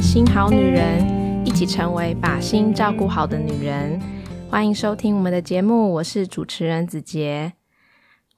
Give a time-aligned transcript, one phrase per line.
[0.00, 4.00] 新好女人，一起成为把心照顾好的女人。
[4.48, 7.52] 欢迎收听我们的节目，我是主持人子杰。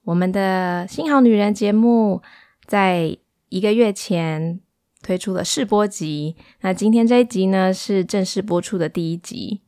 [0.05, 2.23] 我们的新好女人节目
[2.67, 3.17] 在
[3.51, 4.61] 一个月前
[5.03, 9.61] 推出了试播集，那今天这一集呢是正式播出的第一集。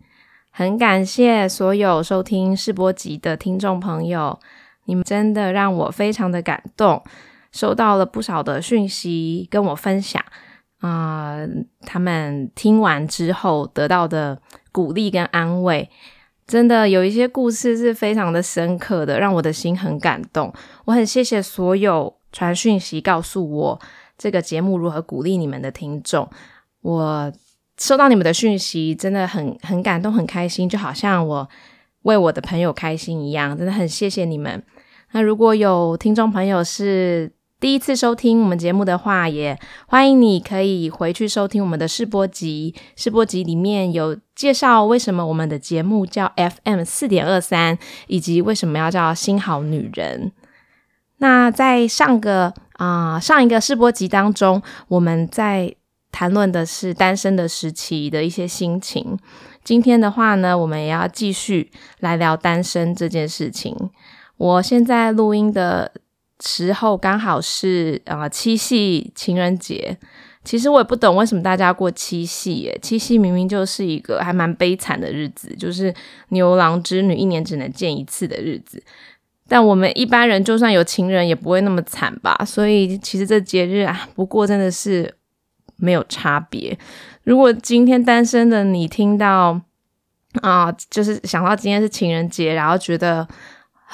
[0.51, 4.41] 很感谢所有收听试播集的听众朋友，
[4.87, 7.03] 你们真的让我非常的感动，
[7.53, 10.23] 收到了不少的讯息跟我分享
[10.83, 11.39] 啊，
[11.87, 14.41] 他们听完之后得到的
[14.71, 15.89] 鼓励跟安慰。
[16.45, 20.53] 真的有一些故事是非常的深刻的，让我的心很感动。
[20.85, 23.81] 我很谢谢所有传讯息告诉我
[24.19, 26.29] 这个节目如何鼓励你们的听众。
[26.83, 27.33] 我
[27.79, 31.49] 收到你们的讯息，真的很很感动，很开心，就好像我
[32.03, 33.57] 为我的朋友开心一样。
[33.57, 34.61] 真的很谢谢你们。
[35.13, 37.33] 那如果有听众朋友是，
[37.63, 42.75] 第一次收听我们节目的话，也欢迎你可以回去收听我们的试播集。
[42.97, 50.33] 试播集里面有介绍为什么我们的节目叫 FM 四点二三，以及为什么要叫新好女人。
[51.19, 55.73] 那在上个啊上一个试播集当中，我们在
[56.11, 59.17] 谈论的是单身的时期的一些心情。
[59.63, 63.89] 今天的话呢，我们也要继续来聊单身这件事情。
[64.37, 65.93] 我现在录音的。
[66.45, 69.97] 时候刚好是啊七夕情人节，
[70.43, 72.77] 其实我也不懂为什么大家过七夕耶？
[72.83, 75.95] 七夕明明就是一个还蛮悲惨的日子，就是
[76.31, 78.83] 牛郎织女一年只能见一次的日子。
[79.49, 82.37] 但我们一般人就算有情人也不会那么惨吧？
[82.45, 85.15] 所以其实这节日啊，不过真的是
[85.77, 86.77] 没有差别。
[87.23, 89.61] 如果今天单身的你听到
[90.41, 93.29] 啊，就是想到今天是情人节，然后觉得。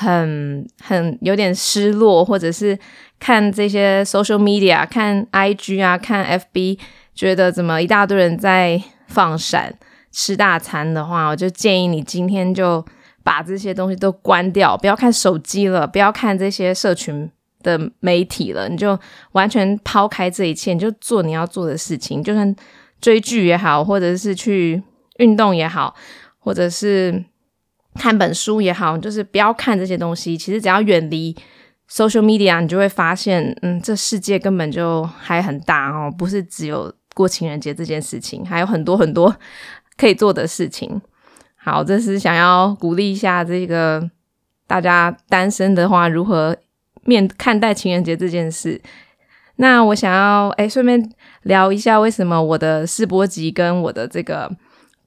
[0.00, 2.78] 很很有点失落，或者是
[3.18, 6.78] 看这些 social media，看 IG 啊，看 FB，
[7.16, 9.74] 觉得怎么一大堆人在放闪
[10.12, 12.86] 吃大餐的话，我就建议你今天就
[13.24, 17.28] 把这些东西都关掉，不要看手机了，不要看这些社群
[17.64, 18.96] 的媒体了，你就
[19.32, 22.54] 完全抛开这一切，你就做你要做的事情，就算
[23.00, 24.80] 追剧也好，或者是去
[25.16, 25.96] 运动也好，
[26.38, 27.24] 或者是。
[27.98, 30.38] 看本书也好，就是不要看这些东西。
[30.38, 31.36] 其实只要远离
[31.90, 39.34] social media，你就会发现，嗯，这世界根本就还很大哦，不是只有过情人节这件事情，还有很多很多
[39.96, 41.00] 可以做的事情。
[41.56, 44.08] 好，这是想要鼓励一下这个
[44.66, 46.56] 大家单身的话，如何
[47.04, 48.80] 面看待情人节这件事。
[49.56, 54.48] 那我想要哎，顺便聊一下，为什么我的试播集跟我的这个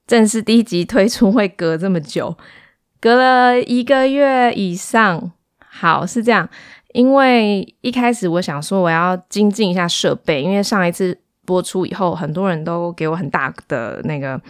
[0.06, 2.36] 正式第一集推出会隔这么久？
[3.02, 6.48] 隔了一个月以上，好是这样，
[6.94, 14.40] 因为一开始我想说我要精进一下设备，因为上一次播出以后，很多人都给我很大的那个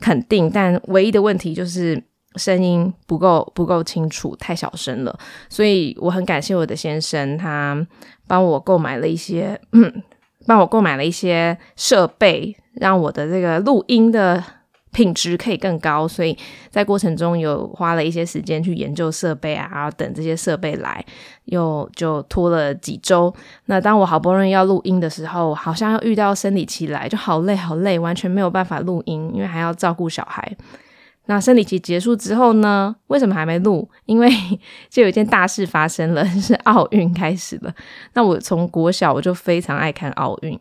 [0.00, 2.02] 肯定，但唯一的问题就是
[2.36, 5.18] 声音不够不够清楚，太小声了，
[5.50, 7.86] 所以我很感谢我的先生，他
[8.26, 10.02] 帮我购买了一些，嗯
[10.48, 14.42] 帮我购买了一些设备，让我的这个录音的。
[14.92, 16.36] 品质可以更高，所以
[16.70, 21.04] 在过程中有花了一些时间去研究设备啊，然后等这些设备来，
[21.44, 23.32] 又就拖了几周。
[23.66, 30.56] 那当我好不容易要录音的时候，好像又遇到生理期来，就好累好累，完全没有办法录音，因为还要照顾小孩。
[31.26, 32.96] 那生理期结束之后呢？
[33.08, 33.86] 为什么还没录？
[34.06, 34.30] 因为
[34.88, 37.74] 就有一件大事发生了，是奥运开始了。
[38.14, 40.58] 那我从国小我就非常爱看奥运。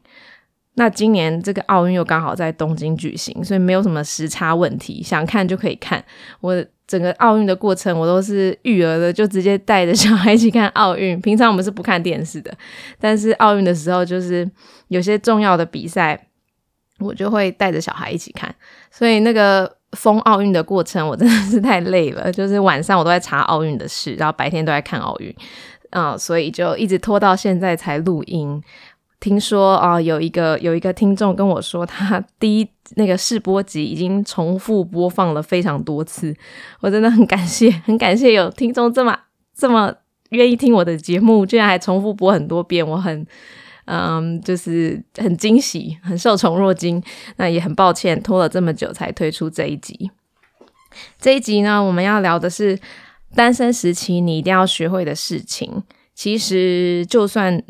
[0.79, 6.03] 那今年这个奥运又刚好在东京举行，所以没有什么时差问题，想看就可以看。
[6.39, 11.19] 我整个奥运的过程，我都是育儿的，就直接带着小孩一起看奥运。
[11.21, 12.55] 平常我们是不看电视的，
[12.99, 14.47] 但是奥运的时候，就是
[14.89, 16.27] 有些重要的比赛，
[16.99, 18.53] 我就会带着小孩一起看。
[18.91, 25.35] 所以那个封奥运的过程，我真的是太累了， 就是晚上我都在查奥运的事，然后白天都在看奥运，
[25.89, 28.61] 啊，所以就一直拖到现在才录音。
[29.19, 36.35] 听说啊，有一个有一个听众跟我说，他第一那个试播集已经重复播放了非常多次。
[36.81, 39.17] 我真的很感谢， 很感谢有听众这么
[39.55, 39.91] 这么
[40.29, 42.87] 愿意听我的节目，居然还重复播很多遍。
[42.87, 43.25] 我很
[43.85, 47.01] 嗯，就是很惊喜，很受宠若惊。
[47.37, 50.11] 那也很抱歉拖了这么久才推出这一集。
[51.19, 52.77] 这一集呢，我们要聊的是
[53.33, 55.81] 单身时期你一定要学会的事情。
[56.13, 57.63] 其实就算。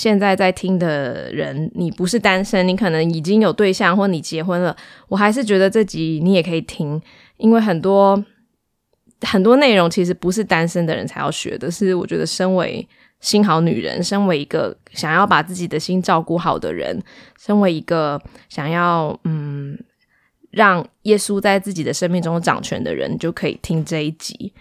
[0.00, 4.74] 现在在听的人，你不是单身，你可能已经有对象，或你结婚了。
[5.08, 6.98] 我还是觉得这集你也可以听，
[7.36, 8.24] 因为很多
[9.20, 12.88] 很多内容其实不是单身的人才要学的，是我觉得身为
[13.20, 16.98] 新好女人，身为一个想要把自己的心照顾好的人，
[17.38, 18.18] 身为一个
[18.48, 19.78] 想要嗯
[20.50, 24.54] 让耶稣在自己的生命中掌权的人，就可以听这一集。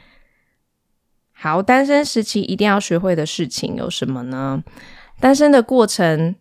[1.32, 4.62] 好，单身时期一定要学会的事情有什么呢？
[5.19, 6.36] 单身的过程，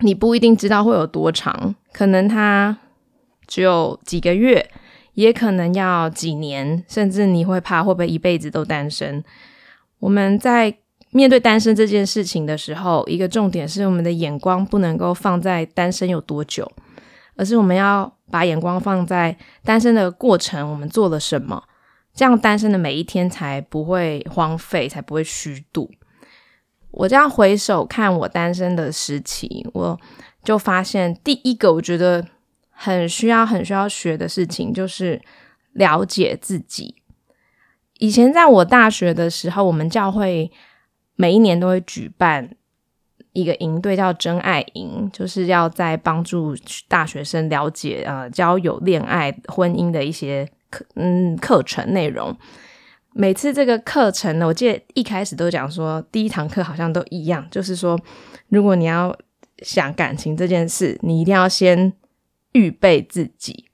[0.00, 2.76] 你不一定知道会有多长，可能它
[3.46, 4.70] 只有几个月，
[5.14, 9.22] 也可能要几年，甚至你会怕会不会一辈子都单身。
[10.00, 10.74] 我们在
[11.10, 16.70] 面对单身这件事情的时候，一个重点是我们的眼光不能够放在单身有多久，
[17.36, 21.62] 而是我们要把眼光放在单身的过程，我们做了什么，
[22.14, 25.88] 这样单身的每一天才不会荒废，才不会虚度。
[26.92, 29.98] 我这样回首看我单身的时期，我
[30.44, 32.26] 就发现第一个我觉得
[32.70, 35.20] 很需要、很需要学的事情，就是
[35.72, 36.96] 了解自己。
[37.98, 40.50] 以前在我大学的时候，我们教会
[41.16, 42.56] 每一年都会举办
[43.32, 46.54] 一个营队，叫真爱营，就是要在帮助
[46.88, 52.36] 大学生了解呃交友、恋爱、婚姻的一些课嗯课程内容。
[53.14, 57.98] 每次这个课程呢，我记得一开始都讲说，第一堂课好像都一样，就是说，
[58.48, 59.16] 如果你要
[59.58, 61.92] 想感情这件事，你一定要先
[62.52, 63.66] 预备自己。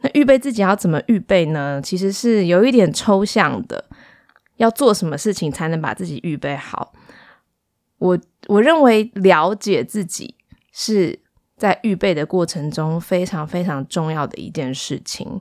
[0.00, 1.80] 那预备自己要怎么预备呢？
[1.82, 3.84] 其实是有一点抽象的，
[4.56, 6.92] 要做什么事情才能把自己预备好？
[7.98, 8.18] 我
[8.48, 10.34] 我认为了解自己
[10.72, 11.18] 是
[11.56, 15.40] 在预备的过程中非常非常重要的一件事情。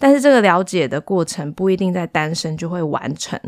[0.00, 3.38] 但是这个了解的过程不一定在单身就会完成，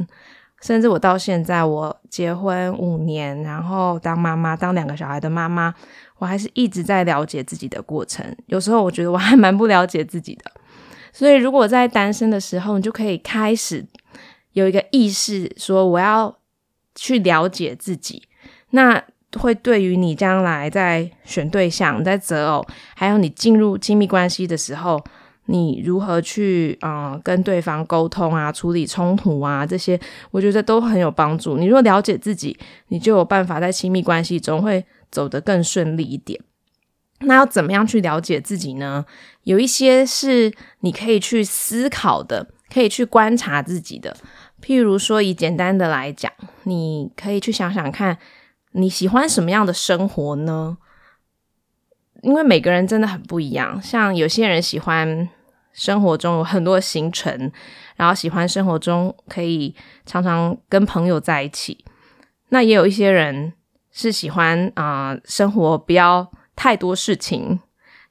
[0.60, 5.75] 甚至我到现在我结婚五年，然后当妈妈，当两个小孩的妈妈，
[6.19, 8.25] 我还是一直在了解自己的过程。
[8.46, 10.52] 有时候我觉得我还蛮不了解自己的，
[11.10, 13.87] 所以如果在单身的时候，你就可以开始
[14.52, 16.37] 有一个意识，说我要
[16.94, 18.28] 去了解自己，
[18.70, 19.02] 那
[19.40, 25.02] 会对于你将来在选对象、在择偶，还有你进入亲密关系的时候。
[25.47, 29.99] 你如何去啊跟对方沟通啊，处理冲突啊，这些
[30.31, 31.56] 我觉得都很有帮助。
[31.56, 32.56] 你如果了解自己，
[32.89, 36.41] 你就有办法在亲密关系中会走得更顺利一点。
[37.25, 39.05] 那要怎么样去了解自己呢？
[39.44, 44.17] 有一些是你可以去思考的，可以去观察自己的。
[44.61, 46.33] 譬如说，以简单的来讲，
[46.65, 48.19] 你可以去想想看，
[48.73, 50.79] 你喜欢什么样的生活呢？
[52.22, 55.28] 因为每个人真的很不一样，像有些人喜欢
[55.72, 57.50] 生活中有很多行程，
[57.96, 59.74] 然后喜欢生活中可以
[60.06, 61.84] 常常跟朋友在一起。
[62.50, 63.52] 那也有一些人
[63.90, 67.58] 是喜欢啊，生活不要太多事情，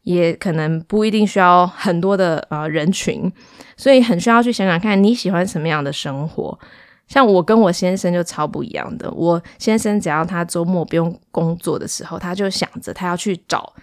[0.01, 3.31] 也可能不一定需要很多的呃人群，
[3.77, 6.59] 所以很需要去想想看你喜欢什么样的生活。
[7.07, 13.73] 像我跟我先生就超不一样的，我先生只要他周末不用工作的时候，他就想着他要去找。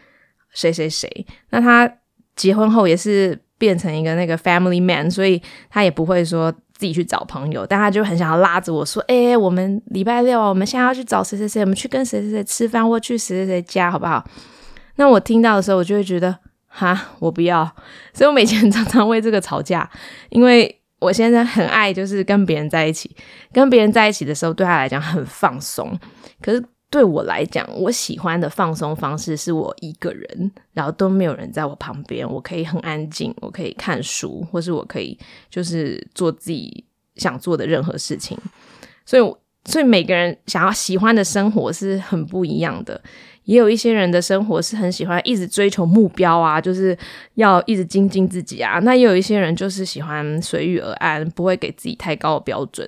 [0.59, 1.09] 谁谁谁？
[1.51, 1.89] 那他
[2.35, 5.41] 结婚后也是变成一个那个 family man，所以
[5.71, 14.29] 他也不会说自己去找朋友，但他就很想要拉着我说：“哎，我们礼拜六我们现在要去找谁谁谁，我们去跟谁谁谁吃饭，或去谁谁谁家，好不好？”
[14.97, 17.65] 那我听到的时候，我就会觉得哈，我不要。
[18.13, 19.89] 所以我每天 常常为这个吵架，
[20.31, 23.15] 因为我现在很爱就是跟别人在一起，
[23.53, 25.97] 跟别人在一起的时候对他来讲很放松，
[26.43, 26.65] 可是。
[26.91, 35.19] 对我来讲，我喜欢的放松方式是我一个人，然后都没有人在我旁边，我可以很安静，我可以看书，或是我可以
[35.51, 36.85] 就是做自己
[37.17, 38.39] 想做的任何事情。
[39.05, 39.23] 所以，
[39.67, 43.01] 所以每个人想要喜欢的生活是很不一样的。
[43.45, 46.97] 也有一些人的生活是很喜欢一直追求目标啊，就是
[47.37, 48.79] 要一直精进自己啊。
[48.81, 52.87] 那也有一些人就是喜欢随遇而安，不会给自己太高的标准。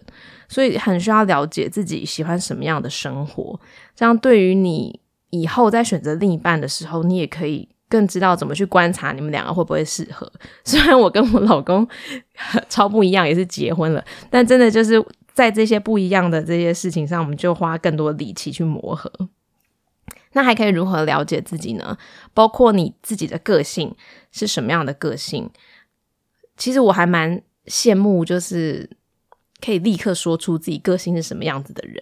[0.51, 3.59] 所以很需要了解自己喜欢什么样的生活，
[3.95, 4.99] 这样对于你
[5.31, 10.31] 以后在选择另一半的时候，你也可以更知道怎么去观察你们两个会不会适合。
[10.67, 11.87] 虽然我跟我老公
[12.69, 15.01] 超不一样，也是结婚了，但真的就是
[15.33, 19.09] 在这些不一样的这些事情上，我们就花更多力气去磨合。
[20.33, 21.97] 那还可以如何了解自己呢？
[22.35, 23.95] 包括你自己的个性
[24.33, 25.49] 是什么样的个性？
[26.57, 28.91] 其实我还蛮羡慕，就是。
[29.65, 31.97] 可以立刻说出自己个性是什么样子的人，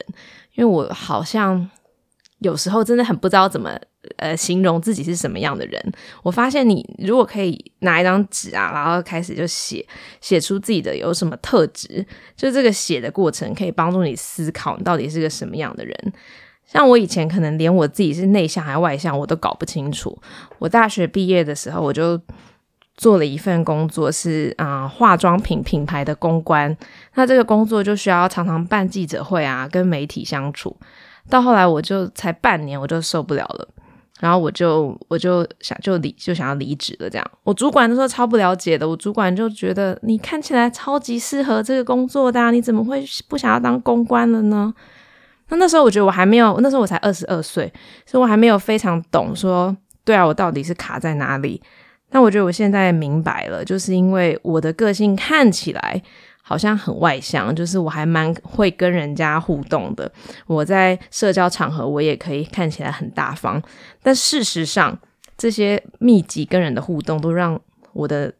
[0.55, 1.69] 因为我好像
[2.39, 3.79] 有时候真的很不知道怎么
[4.17, 5.93] 呃形容自己是什么样的人。
[6.23, 9.87] 我发现你如果可以拿一张纸啊，然后开始就写
[10.21, 16.13] 写出自己的有什么特质，就这个写的过程可以帮助你思考你到底是个什么样的人。
[16.65, 20.21] 像我以前可能连我自己是内向还是外向我都搞不清楚。
[20.59, 22.21] 我大学毕业的时候我就。
[22.99, 26.77] 做了一份工作，是啊化妆品品牌的公关。
[27.15, 30.77] 那这个工作就需要常常办记者会啊，跟媒体相处。
[31.31, 33.67] 到后来我就才半年，我就受不了了。
[34.21, 37.31] 然后我就我就想就离就想要离职了，这样。
[37.45, 44.75] 我主管那时候超不了解的，我主管就觉得你看起来超级适合这个工作的，你怎么会不想要当公关了呢？
[45.51, 47.73] 那那时候我觉得我还没有，那时候我才二十二岁，
[48.05, 51.63] 所以我还没有非常懂说，对啊，我到底是卡在哪里？
[52.11, 56.03] 但我觉得我现在明白了，就是因为我的个性看起来。
[56.41, 60.11] 好像很外向，就是我还蛮会跟人家互动的。
[60.47, 63.63] 我在社交场合，我也可以看起来很大方，
[64.03, 64.99] 但事实上，
[65.37, 67.61] 这些密集跟人的互动都让
[67.93, 68.33] 我的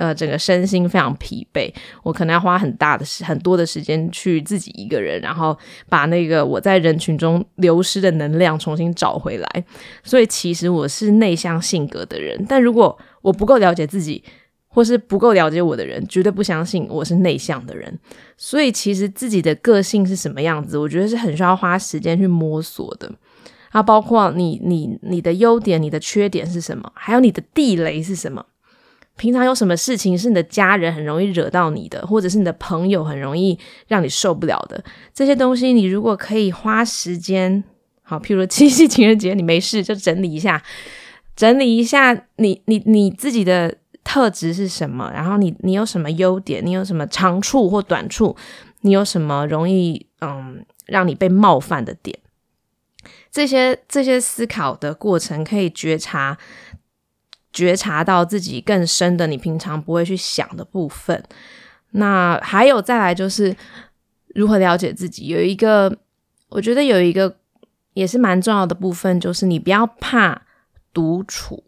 [0.00, 1.72] 呃整个身心非常疲惫。
[2.02, 5.56] 我可能要花很大的时很多的时间去自己一个人，然后
[5.88, 9.64] 把那个我在人群中流失的能量重新找回来。
[10.02, 14.24] 所以，其实我是内向性格的人，但如果我不够了解自己。
[14.72, 17.98] 或是不够了解我的人，绝对不相信我是内向的人。
[18.36, 23.10] 所以，其实自己的个性是什么样子，我觉得是很需要花时间去摸索的。
[23.70, 28.46] 啊，包括你、你、你的优点、你的缺点是什么，还有你的地雷是什么。
[29.20, 37.62] 平常有什么事情是你的家人很容易惹到你的，或者是你的朋友很容易让你受不了的这些东西，你如果可以花时间，
[38.02, 40.62] 好，譬如七夕 情人节，你没事就整理一下，
[41.36, 43.76] 整理一下你、你、你自己的。
[44.02, 45.08] 特质是什么？
[45.14, 46.64] 然后你你有什么优点？
[46.64, 48.34] 你有什么长处或短处？
[48.80, 52.18] 你有什么容易嗯让你被冒犯的点？
[53.30, 56.36] 这些这些思考的过程可以觉察
[57.60, 61.22] 觉察到自己更深的你平常不会去想的部分。
[61.92, 63.54] 那还有再来就是
[64.34, 65.26] 如何了解自己？
[65.26, 65.94] 有一个
[66.48, 67.36] 我觉得有一个
[67.94, 70.42] 也是蛮重要的部分，就是你不要怕
[70.92, 71.64] 独处。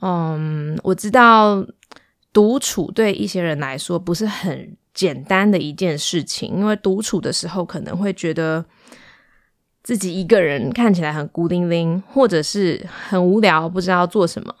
[0.00, 1.66] 嗯，我知道
[2.32, 8.64] 独处对一些人来说不是很简单的一件事情，因为独处的时候可能会觉得
[9.84, 14.52] 自己一个人看起来很孤零零，或者是很无聊，不知道做什么。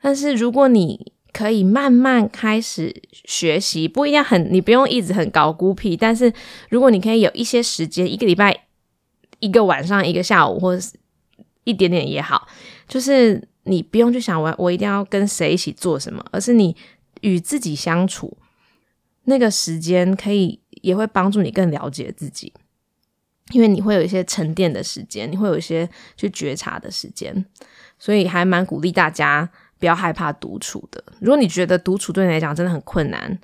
[0.00, 6.32] 但是如果你可以慢慢开始学习，不一定很，你不用一直很高孤僻，但是
[6.70, 8.64] 如果你可以有一些时间，一个礼拜、
[9.40, 10.94] 一个晚上、一个下午，或是
[11.64, 12.48] 一点点也好，
[12.88, 13.46] 就是。
[13.64, 16.74] 你不用去想我我一定要跟谁一起做什么，而是你
[17.20, 18.36] 与自己相处
[19.26, 22.52] 那个时间，可以也会帮助你更了解自己，
[23.52, 27.44] 因为你会有一些沉淀的时间，你会有一些去觉察的时间，
[27.98, 31.02] 所以还蛮鼓励大家不要害怕独处的。
[31.20, 33.38] 如果你觉得独处对你来讲真的很困难，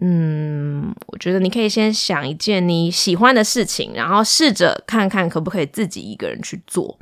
[0.00, 6.98] 嗯，我觉得你可以先想一件你喜欢的事情，然后试着看看可不可以自己一个人去做。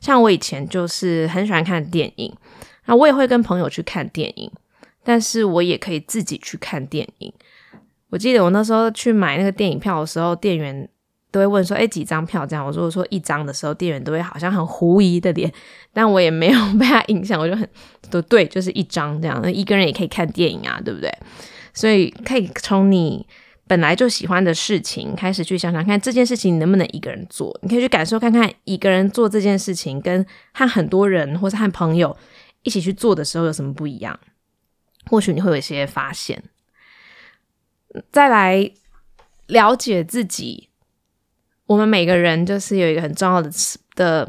[0.00, 2.32] 像我以前就是很喜欢看电影，
[2.84, 4.52] 那我也会跟朋友去看电影，
[5.02, 7.32] 但是我也可以自己去看电影。
[8.10, 10.88] 我记得我那时候去买那个电影票的时候，店员
[11.36, 15.52] 都会问说：“哎，几张票？”这样我说：“我说一张的时候，店员都会好像很狐疑的脸，
[15.92, 17.68] 但我也没有 被他影响，我就很
[18.10, 19.38] 都对，就是一张这样。
[19.42, 21.12] 那一个人也可以看电影啊，对不对？
[21.74, 23.26] 所以可以从你。
[23.68, 27.52] 本来就喜欢的事情，开始去想想看这件事情你能不能一个人做。
[27.62, 32.16] 你可以去感受看看，一个人做这件事情跟和很多人或是和朋友
[32.62, 34.16] 一起去做的时候有什么不一样。
[35.10, 36.40] 或许你会有一些发现。
[38.12, 38.70] 再来
[39.48, 40.65] 了解自己，
[41.66, 43.50] 我们每个人就是有一个很重要的
[43.94, 44.28] 的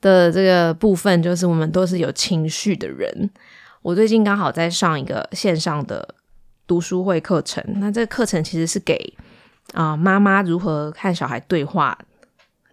[0.00, 3.30] 的这个部分，就是我们都是有情绪的人。
[3.82, 6.14] 我最近刚好在上一个线上的。
[6.68, 9.14] 读书会课程，那这个课程其实是给
[9.72, 11.98] 啊妈妈如何看小孩对话，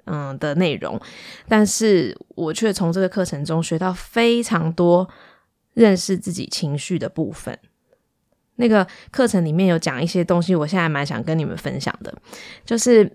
[0.03, 0.99] 嗯的内容，
[1.47, 5.09] 但是我却从这个课程中学到非常多
[5.75, 7.57] 认识自己情绪的部分。
[8.57, 12.13] 那个课程里面有讲一些东西，我现在蛮想跟你们分享的，
[12.65, 13.09] 就是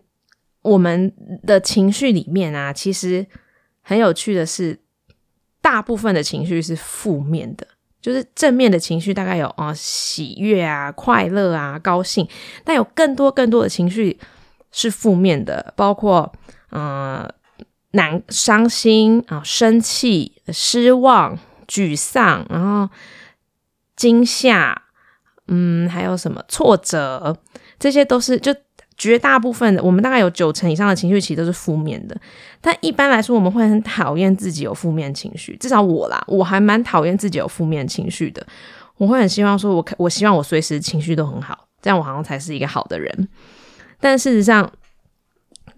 [0.62, 1.12] 我们
[1.46, 3.26] 的情绪里面啊，其实
[3.80, 4.78] 很有趣的是，
[5.62, 7.66] 大部分的情绪是负面的。
[8.02, 12.28] 就是正面的情绪大概有啊喜悦啊快乐啊高兴，
[12.64, 14.18] 但有更多更多的情绪
[14.70, 16.30] 是负面的，包括
[16.72, 17.26] 嗯
[17.92, 22.88] 难伤心啊生气失望沮丧，然后
[23.96, 24.82] 惊吓，
[25.48, 27.36] 嗯还有什么挫折，
[27.78, 28.54] 这些都是就。
[29.00, 32.14] 绝大部分的我们大概有九成以上的情绪其实都是负面的，
[32.60, 38.46] 但一般来说我们会很讨厌自己有负面情绪，至少我啦，我还蛮讨厌自己有负面情绪的。
[38.98, 43.28] 我会很希望说，我我希望我随时情绪都很好，这样我好像才是一个好的人。
[43.98, 44.70] 但事实上，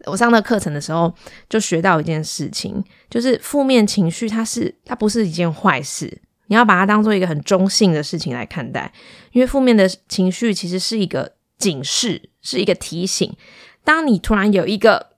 [0.06, 1.14] 我上那课程的时候
[1.48, 6.20] 就学到一件事情，就是负面情绪它是它不是一件坏事。
[6.48, 8.92] 你要把它当做一个很中性的事情来看待，
[9.30, 13.34] 因为负面的情绪其实是一个警示，是一个提醒。
[13.82, 15.12] 当你突然有一个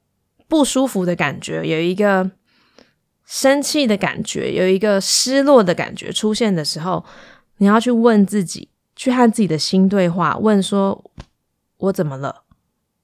[0.46, 2.30] 不舒服的感觉，有一个
[3.26, 7.04] 生气的感觉，有一个失落的感觉出现的时候，
[7.56, 11.10] 你要去问自己，去和自己的心对话，问说
[11.78, 12.44] ：“我怎么了？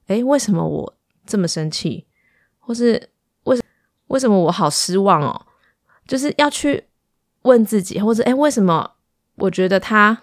[0.06, 0.94] 诶，为什么我
[1.26, 2.06] 这么生气？
[2.58, 3.10] 或是
[3.44, 3.62] 为什
[4.08, 5.46] 为什么我好失望哦？
[6.06, 6.84] 就是要去
[7.42, 8.92] 问自己，或者诶，为什么
[9.36, 10.22] 我觉得他？”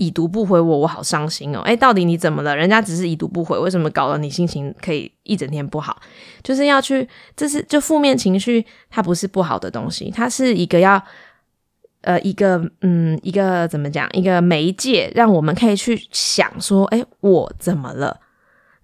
[0.00, 1.60] 已读不回我，我好伤心哦！
[1.60, 2.56] 哎，到底你怎么了？
[2.56, 6.00] 人家只是已读不回，为什么搞得你心情可以一整天不好？
[6.42, 11.02] 就是要去，这是就负面情绪，它不是不好的东西，它是一个要
[12.00, 18.20] 呃一个嗯一个怎么讲一个媒介，让我们可以去想说，哎，我怎么了？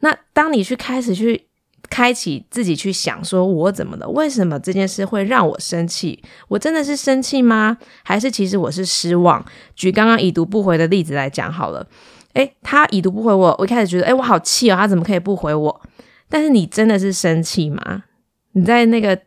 [0.01, 1.47] 那当你去开始去。
[1.89, 4.09] 开启自己去想，说我怎么了？
[4.09, 6.23] 为什么这件事会让我生气？
[6.49, 7.79] 我真的是生气吗？
[8.03, 9.45] 还是其实我是失望？
[9.75, 11.87] 举刚刚已读不回的例子来讲好了。
[12.35, 15.81] 诶，他已读不回我，我一开始觉得，诶，我好气哦，他怎么可以不回我？
[16.29, 18.05] 但是你真的是生气吗？
[18.53, 19.19] 你在那个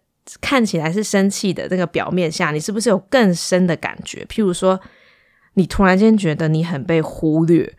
[0.42, 4.25] 看起来是生气的那个表面下，你是不是有更深的感觉？
[4.30, 4.80] 譬如说，
[5.56, 7.74] 你突然间觉得你很被忽略。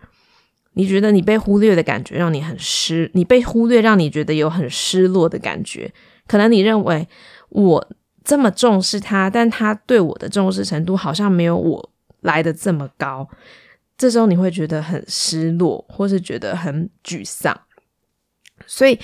[0.74, 5.92] 你觉得你被忽略的感觉让你很失，你被忽略让你觉得有很失落的感觉。
[6.26, 7.08] 可能你认为
[7.48, 7.88] 我
[8.22, 13.28] 这么重视他，但他对我的重视程度好像没有我来的这么高。
[13.98, 17.60] 这时候你会觉得很失落，或是觉得很沮丧。
[18.66, 18.98] 所以，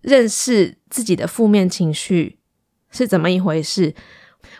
[0.00, 2.38] 认识自己的负面情绪
[2.90, 3.94] 是怎么一回事，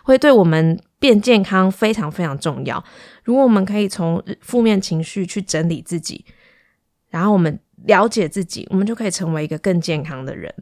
[0.03, 2.83] 会对我们变健康非常非常重要。
[3.23, 6.25] 如果我们可以从负面情绪去整理自己，
[7.09, 10.53] 然后我们了解自己，我们就可以成为一个更健康的人。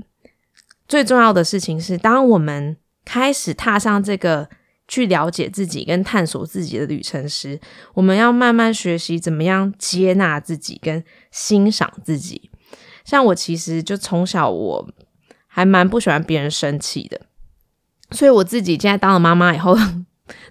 [0.88, 2.76] 最重要的事情是，当我们
[3.06, 4.50] 开始踏上这个
[4.88, 7.60] 去了解自己跟探索自己的旅程时，
[7.94, 12.50] 我们要慢慢学习怎么样接纳自己跟欣赏自己。
[13.06, 14.90] 像我其实就从小我
[15.48, 17.22] 还蛮不喜欢别人生气的，
[18.12, 19.78] 所以我自己现在当了妈妈以后。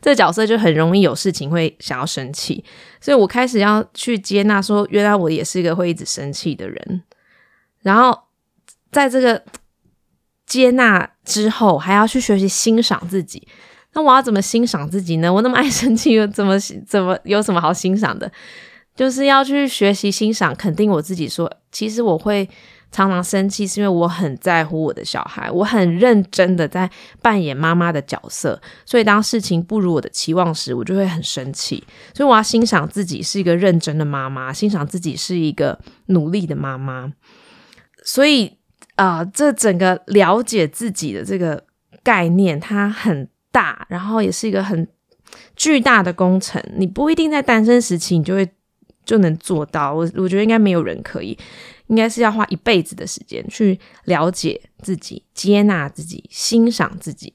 [0.01, 2.65] 这角色就很容易有事情会想要生气，
[3.01, 7.03] 所以我开始要去接纳，说原来我也是一个会一直生气的人。
[7.83, 8.25] 然后
[8.91, 9.43] 在这个
[10.47, 13.47] 接纳之后，还要去学习欣赏自己。
[13.95, 15.33] 那我要怎么欣赏自己呢？
[15.33, 18.31] 我那么爱生气，又怎么怎么有什么好欣赏的？
[18.95, 21.29] 就是要去学习欣赏，肯定我自己。
[21.29, 22.49] 说其实我会。
[22.91, 31.85] 常常生气是因为我很在乎我的小孩，我很认真的在扮演妈妈的角色，所以当事情不如我的期望时，我就会很生气。
[32.15, 37.13] 所以我要欣赏自己是一个认真的妈妈，欣赏自己是一个努力的妈妈。
[38.03, 38.57] 所以
[38.97, 41.63] 啊，这整个了解自己的这个
[42.03, 44.89] 概念，它很大，然后也是一个很
[45.55, 46.63] 巨大的工程。
[46.75, 48.49] 你不一定在单身时期你就会
[49.05, 51.39] 就能做到，我我觉得应该没有人可以。
[51.89, 57.35] 应该是要花一辈子的时间去了解自己、接纳自己、欣赏自己。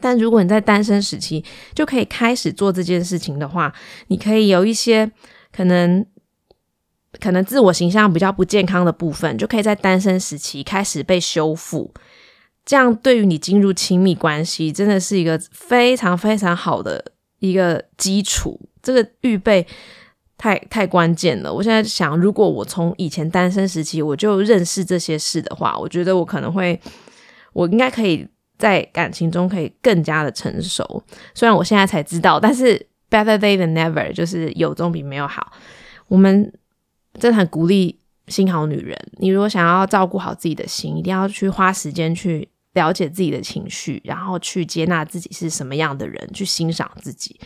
[0.00, 3.74] 但如果你在单身时期就可以开始做这件事情的话，
[4.08, 5.10] 你可以有一些
[5.50, 6.04] 可能
[7.20, 11.92] 可能自我形象比较不健康的部分，就可以在单身时期开始被修复。
[12.64, 18.60] 这样对于你进入亲密关系，真的是一个非常非常好的一个基础。
[18.82, 19.66] 这个预备。
[20.36, 21.52] 太太关键了！
[21.52, 26.78] 我现在想，如果我从以前单身时期我就认识这些事的话，我觉得我可能会，
[27.52, 28.26] 我应该可以
[28.58, 31.02] 在感情中可以更加的成熟。
[31.34, 32.76] 虽然我现在才知道，但是
[33.08, 35.52] better day than never，就是有总比没有好。
[36.08, 36.52] 我们
[37.18, 47.38] 真的很鼓励心好女人，你如果想要照顾好自己的心，一定要去花时间去了解自己的情绪，然后去接纳自己是什么样的人，去欣赏自己。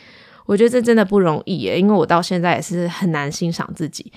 [0.48, 4.10] 我觉得这真的不容易耶，因为我到现在也是很难欣赏自己。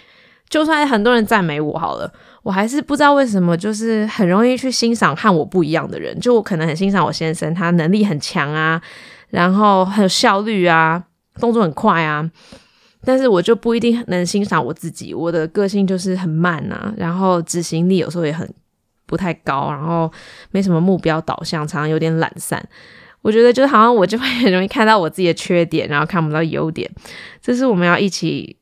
[0.50, 2.10] 就算很多人赞美我好了，
[2.42, 6.18] 我还是不知道为什么，就是很容易去欣赏和我不一样的人。
[6.22, 8.82] 就我可能很欣赏我先生，他能力很强啊，
[9.28, 11.04] 然后很有效率啊，
[11.42, 12.32] 动作很快啊，
[13.04, 15.14] 但是我就不一定能欣赏我自己。
[15.14, 18.50] 我的个性就是很慢啊，然后执行力有时候也很
[19.06, 20.10] 不太高，然后
[20.52, 22.66] 没什么目标导向，常常有点懒散。
[23.22, 26.90] 我觉得就好像我就会很容易看到我自己的缺点，然后看不到优点。
[27.42, 28.58] 这是我们要一起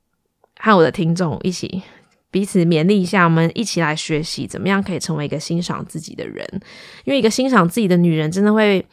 [0.58, 1.82] 和我的听众一起
[2.30, 6.46] 彼此勉励一下，我们一起来学习怎么样可以成为一个欣赏自己的人。
[7.06, 8.86] 因为一个欣赏自己的女人，真的会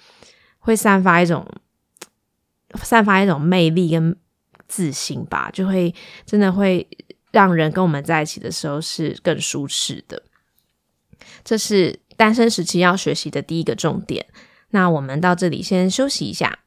[0.59, 1.47] 会散发一种
[2.83, 4.17] 散发一种魅力跟
[4.69, 6.87] 自信吧，就会真的会
[7.33, 10.23] 让人跟我们在一起的时候是更舒适的。
[11.45, 14.25] 这是单身时期要学习的第一个重点。
[14.71, 16.59] 那我们到这里先休息一下。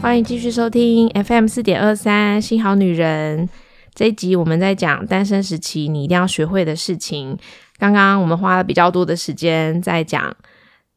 [0.00, 3.46] 欢迎继续收听 FM 四点二三《新好女人》
[3.94, 7.38] 这一集，我们在讲单身时期你一定要学会的事情。
[7.78, 10.36] 刚刚我们花了比较多的时间在讲，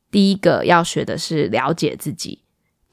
[0.09, 2.44] 第一个要学的是了解自己。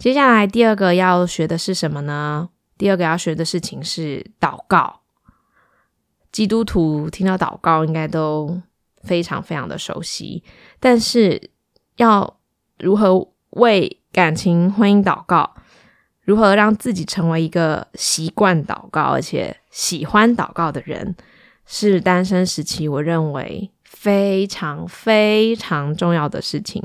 [0.02, 2.48] 接下来第二个要学的是什么呢？
[2.76, 5.02] 第二个要学的事情是祷告。
[6.32, 8.60] 基督徒听到祷告应该都
[9.04, 10.42] 非常非常的熟悉，
[10.80, 11.50] 但是
[11.98, 12.40] 要
[12.80, 15.54] 如何为感情婚姻祷告？
[16.22, 21.14] 如何让自己成为一个习惯祷告而且喜欢祷告的人，
[21.64, 26.82] 是单身时期我认为非常非常重要的事情。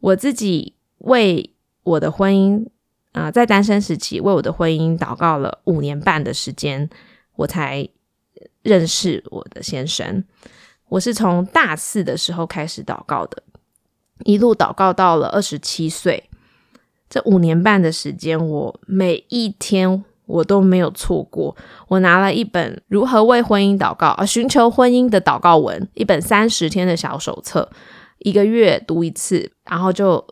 [0.00, 1.53] 我自己为
[1.84, 2.66] 我的婚姻
[3.12, 6.90] 啊，在单身时期为我的婚姻祷告了五年半的时间，
[7.36, 7.88] 我才
[8.62, 10.24] 认识我的先生。
[10.88, 13.42] 我是从大四的时候开始祷告的，
[14.24, 16.28] 一路祷告到了二十七岁。
[17.08, 21.56] 这五年半的时间，我每一天我都没有错过。
[21.88, 27.70] 我拿了一本《如何为婚姻祷告》啊，寻求婚姻的祷告文，一本三十天的小手册，
[28.18, 30.26] 一个月读一次，然后就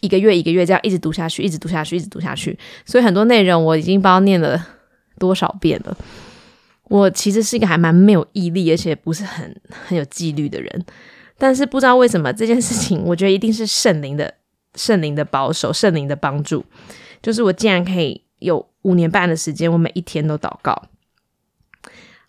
[0.00, 2.58] 一个月一个月这样一直读下去，一直读下去，一直读下去。
[2.84, 4.66] 所以很多内容我已经不知道念了
[5.18, 5.96] 多少遍了。
[6.84, 10.84] 我其实是一个还蛮没有毅力，而且不是很很有纪律的人。
[11.38, 14.34] 但是不知道为什么这件事情，我觉得一定是圣灵的。
[14.76, 16.64] 圣灵的保守，圣灵的帮助，
[17.20, 20.80] 就是我竟然可以有五年半的时间，我每一天都祷告。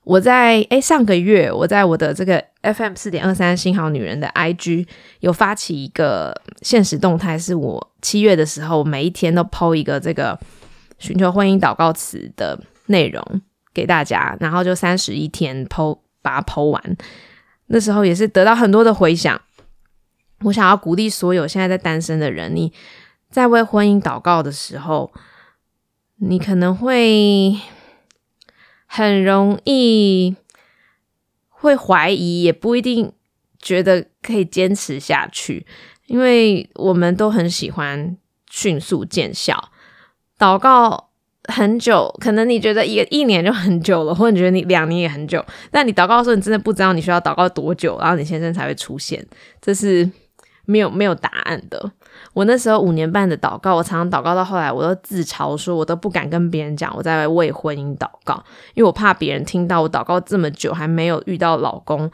[0.03, 4.87] 我在诶上个月，我在我的这个 FM 四点二三新好女人的 IG
[5.19, 10.39] 有发起一个现实动态，是我七月的时候每一天都抛一个这个
[10.97, 13.23] 寻求婚姻祷告词的内容
[13.73, 16.97] 给大家，然后就三十一天抛把它抛完。
[17.67, 19.39] 那时候也是得到很多的回响。
[20.43, 22.73] 我想要鼓励所有现在在单身的人，你
[23.29, 25.11] 在为婚姻祷告的时候，
[26.17, 27.55] 你可能会
[28.93, 30.35] 很容易
[31.47, 33.13] 会怀疑，也不一定
[33.57, 35.65] 觉得可以坚持下去，
[36.07, 38.17] 因为我们都很喜欢
[38.49, 39.71] 迅速见效。
[40.37, 41.09] 祷告
[41.45, 49.25] 很久，可能你觉得一一年就很久了，或者你觉得你两年也很久，但你祷告的时候，你真的不知道你需要祷告多久，然后你先生才会出现，
[49.61, 50.11] 这是。
[50.65, 51.91] 没有没有答案的。
[52.33, 58.43] 我那时候五年半的祷告，我常常祷告到后来，我都自嘲说，我都不敢跟别人讲我在为婚姻祷告，
[58.73, 62.09] 因为我怕别人听到我祷告这么久还没有遇到老公，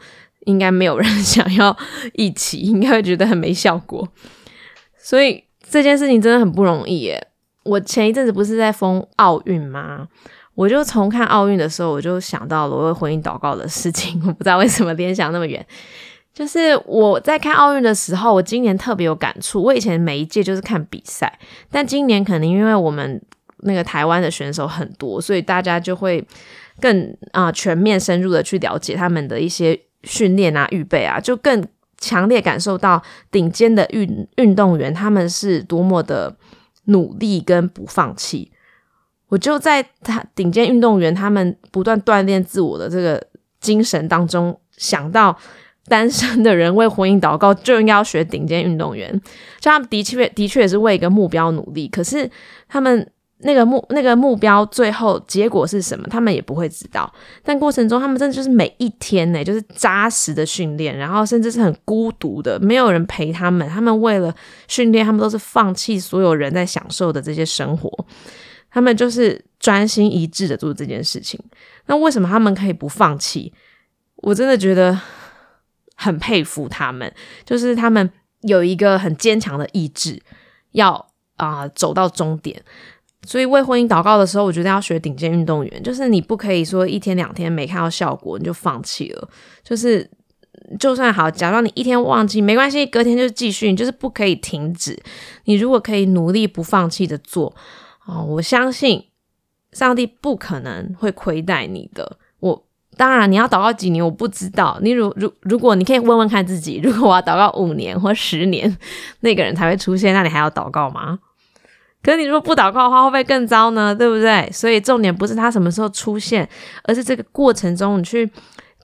[0.46, 1.76] 应该没有人想要
[2.14, 4.08] 一起，应该会觉得很没效果。
[4.98, 7.28] 所以这件事情真的很不容易耶。
[7.64, 10.08] 我前一阵子不是在封奥运吗？
[10.54, 14.20] 我就从看奥运的时候，我就想到了我为婚姻祷告的事情。
[14.26, 15.64] 我不知道为什么联想那么远。
[16.38, 19.60] 就是我在看奥运的时候，我今年特别有感触。
[19.60, 21.36] 我以前每一届就是看比赛，
[21.68, 23.20] 但今年可能因为我们
[23.62, 26.24] 那个台湾的选手很多，所以大家就会
[26.80, 31.66] 更啊全面深入的去了解他们的一些训练啊、预备啊，就更
[31.98, 36.36] 强烈感受到顶尖的运运动员他们是多么的
[36.84, 38.52] 努力跟不放弃。
[39.26, 43.20] 我就在他顶尖运动员他们不断锻炼自我的这个
[43.58, 45.36] 精神当中想到。
[45.88, 49.10] 单身的人为婚姻祷告，就应该要学顶尖运动员。
[49.58, 52.30] 就他们的确的确也是为一个目标努力，可是
[52.68, 57.12] 他们那个目那个目标最后结果是什么，他们也不会知道。
[57.42, 63.68] 但过程中，他们真的就是每一天呢，就是扎实的训练，然后甚至是很孤独的，没有人陪他们。
[63.68, 64.34] 他们为了
[64.66, 67.90] 训练，他们都是放弃所有人在享受的这些生活，
[68.70, 71.38] 他们就是专心一致的做这件事情。
[71.86, 73.52] 那为什么他们可以不放弃？
[74.16, 74.98] 我真的觉得。
[76.00, 77.12] 很佩服他们，
[77.44, 78.08] 就是他们
[78.42, 80.22] 有一个很坚强的意志，
[80.70, 82.62] 要啊走到终点。
[83.26, 89.28] 所以为婚姻祷告的时候，我觉得要学顶尖运动员，就是你不可以说一天两天没看到效果你就放弃了。
[89.64, 90.08] 就是
[90.78, 94.96] 就算好，假如你一天忘记没关系，隔天就继续，你就是不可以停止。
[95.46, 97.52] 你如果可以努力不放弃的做
[98.06, 99.04] 啊，我相信
[99.72, 102.18] 上帝不可能会亏待你的。
[102.98, 104.78] 当然，你要祷告几年，我不知道。
[104.82, 108.76] 你如如如果你可以问问看自己， 如果我要祷告五年或十年，
[109.20, 111.20] 那个人才会出现，那你还要祷告吗？
[112.02, 113.94] 可是你如果不祷告的话，会不会更糟呢？
[113.94, 114.50] 对不对？
[114.52, 116.48] 所以重点不是他什么时候出现，
[116.82, 118.30] 而是这个过程中你去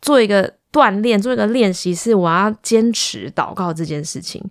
[0.00, 4.42] 做一个锻炼，做一个练习，是我要坚持祷告这件事情。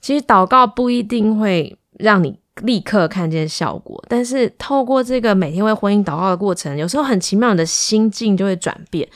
[0.00, 2.38] 其实祷告不一定会让你。
[2.62, 9.08] 立刻看见效果，但是透过这个每天为婚姻祷告的过程，有时候很奇妙，你的心境就会转变。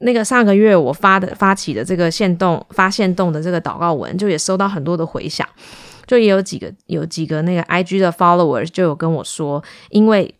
[0.00, 5.44] 那个上个月我发的发起的这个线动发现动的这个祷告文，就也收到很多的回响，
[6.06, 10.32] 就也有几个有几个那个 IG 的 followers 就有跟我说，因为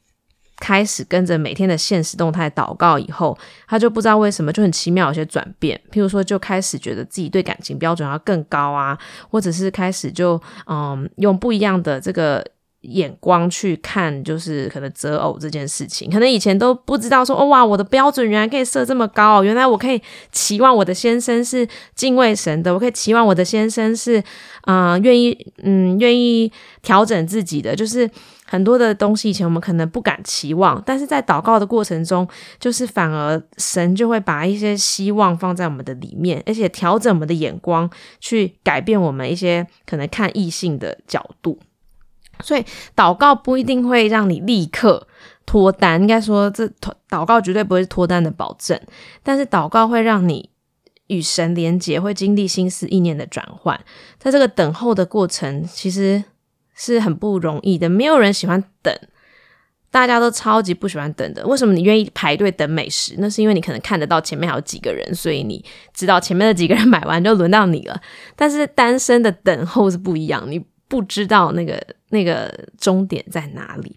[0.60, 8.98] 开始跟着每天的现实动态祷告以后，他就不知道为什么就很奇妙有些转变，譬如说就开始觉得自己对感情标准要更高啊，
[9.30, 12.44] 或者是开始就嗯用不一样的这个。
[12.82, 21.66] 眼光去看，就是可能择偶这件事情，可能以前都不知道说，哇，我的标准原来可以设这么高，原来我可以期望我的先生是
[21.96, 24.22] 敬畏神的，我可以期望我的先生是，
[24.68, 28.08] 嗯，愿意，嗯，愿意调整自己的，就是
[28.50, 32.26] 很多的东西以前我们可能不敢期望，但是在祷告的过程中，
[32.58, 37.88] 就是反而神就会把一些希望放在我们的里面，而且调整我们的眼光，
[38.20, 41.58] 去改变我们一些可能看异性的角度。
[42.40, 42.64] 所以
[42.96, 45.06] 祷告不一定会让你立刻
[45.44, 46.64] 脱单，应该说这
[47.10, 48.80] 祷告绝对不会是脱单的保证。
[49.22, 50.48] 但是祷告会让你
[51.08, 53.78] 与神连结，会经历心思意念的转换。
[54.18, 56.22] 在这个等候的过程，其实
[56.78, 57.90] 是很不容易的。
[57.90, 58.98] 没有人喜欢等，
[59.90, 61.46] 大家都超级不喜欢等的。
[61.46, 63.16] 为什么你愿意排队等美食？
[63.18, 65.62] 那是因为你可能看得到前面还有几个人，所以你
[65.92, 68.00] 知道前面的几个人 买完就轮到你了。
[68.34, 70.64] 但是单身的等候是不一样，你。
[70.90, 73.94] 不知道那个那个终点在哪里。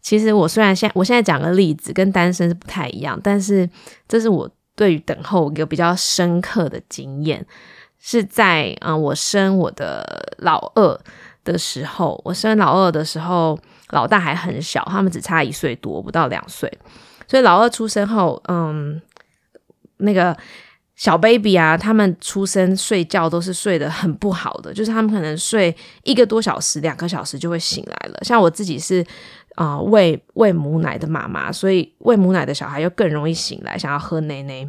[0.00, 3.68] 其实我虽然现我现在讲个例子，跟单身是不太一样，但是
[4.08, 7.44] 这是我对于等候一个比较深刻的经验，
[7.98, 10.98] 是在啊我生我的老二
[11.46, 13.58] 的时候，我生老二的时候，
[13.90, 16.70] 老大还很小，他们只差一岁多，不到两岁，
[17.26, 19.00] 所以老二出生后，嗯，
[19.98, 20.36] 那个。
[20.98, 28.18] 小 baby 啊，他们出生睡觉都是睡得很不好的，就是他们可能睡一个多小时、两个小时就会醒来了。
[28.22, 29.04] 像我自己是
[29.56, 34.66] 啊喂喂母奶的妈妈，所以喂母奶的小孩又更容易醒来，想要喝奶奶。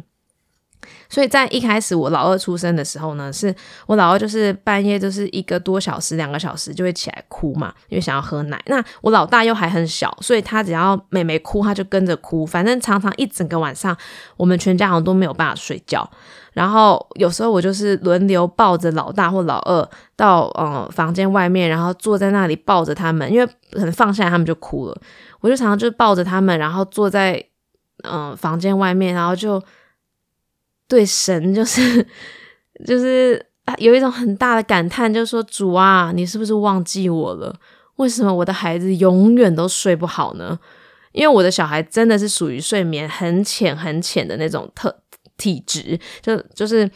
[1.08, 3.54] 所以在一开始我老二出生的时候呢，是
[3.86, 8.62] 我老二就是半夜就是一个多小时、两个小时就会起来哭嘛，因为想要喝奶。
[8.66, 12.46] 那我老大又还很小，所以他只要妹妹哭，他就跟着哭。
[12.46, 13.96] 反正常常一整个晚上，
[14.36, 16.08] 我们全家好像都没有办法睡觉。
[16.52, 25.00] 然后有时候我就是轮流抱着老大或老二到嗯房间外面，然后坐在那里抱着他们，因为可能放下来他们就哭了。
[25.40, 27.44] 我就常常就抱着他们，然后坐在
[28.04, 29.62] 嗯房间外面，然后就。
[30.88, 32.04] 对神就是
[32.86, 33.44] 就是
[33.76, 37.54] 有一种很大的感叹，就是说主啊，你是不是忘记我了？
[37.96, 40.58] 为什么我的孩子永远都睡不好呢？
[41.12, 45.02] 因为我的小孩真的是属于睡眠很浅很浅的那种特
[45.36, 46.88] 体质，就就是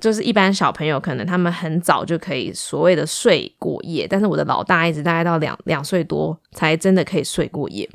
[0.00, 7.88] 就是一般小朋友可能他们很早就可以所谓的睡过夜，但是我的老大一直大概到两两岁多才真的可以睡过夜。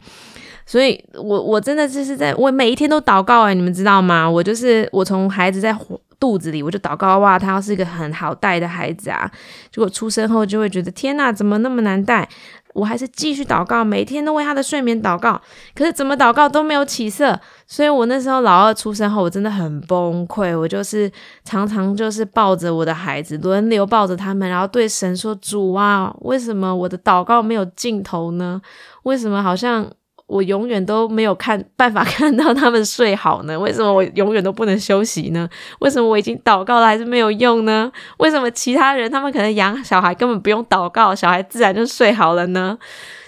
[0.65, 4.29] 所以，我我真的就是在我每一天都祷告哎，你们知道吗？
[4.29, 5.75] 我就是我从孩子在
[6.19, 9.29] 肚子里，我就祷告哇，他要是一个很好带的孩子啊。
[9.71, 12.27] 结果出生后就会觉得天哪，怎么那么难带？
[12.73, 15.39] 我还是继续祷告，每天都为他的睡眠祷告。
[15.75, 20.57] 可是怎么祷告都没有起色，所以我那时候老二出生后，我真的很崩溃。
[20.57, 21.11] 我就是
[21.43, 28.59] 常常就是抱着我的孩子，轮流抱着他们，然后对神说：“主啊，为什么我的祷告没有尽头呢？
[29.03, 29.87] 为什么好像？”
[30.25, 33.57] 我永远都没有看办法看到他们睡好呢？
[33.59, 35.47] 为什么我永远都不能休息呢？
[35.79, 37.91] 为什么我已经祷告了还是没有用呢？
[38.17, 42.77] 为什么其他人他们可能养小孩根本不用祷告，小孩自然就睡好了呢？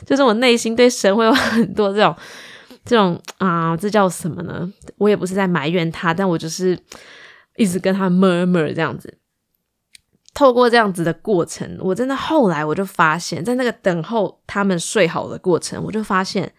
[0.06, 2.16] 就是我内心对神会有很多这种
[2.86, 4.72] 这种啊，这叫什么呢？
[4.98, 6.80] 我也不是在埋怨他，但我就是
[7.58, 9.18] 一直跟他 murmur 这样子。
[10.34, 16.54] 透过这样子的过程，我真的后来我就发现，在那个等候他们睡好的过程，我就发现。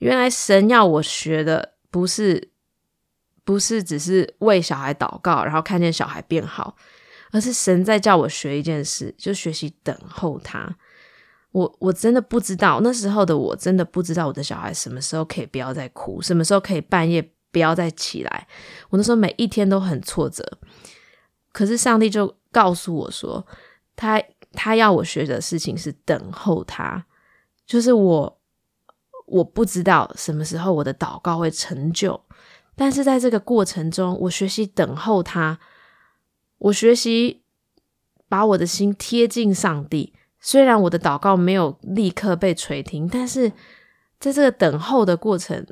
[0.00, 2.50] 原来神要我学的不是
[3.44, 6.76] 不是只是为小孩祷告，然后看见小孩变好，
[7.32, 10.76] 而是神在叫我学一件事，就学习等候他。
[11.52, 18.46] 我我真的不知道那时候的我真的不知道我的小孩什么时候可以不要再哭，什么时候可以半夜不要再起来。
[18.88, 20.58] 我那时候每一天都很挫折，
[21.52, 23.46] 可是上帝就告诉我说，
[23.96, 27.04] 他他要我学的事情是等候他，
[27.66, 28.39] 就是我。
[29.30, 32.20] 我不知道什么时候我的祷告会成就，
[32.74, 35.60] 但是在这个过程中，我学习等候他，
[36.58, 37.42] 我学习
[38.28, 40.12] 把我的心贴近上帝。
[40.40, 43.50] 虽然我的祷告没有立刻被垂听，但是
[44.18, 45.64] 在这个等候的过程，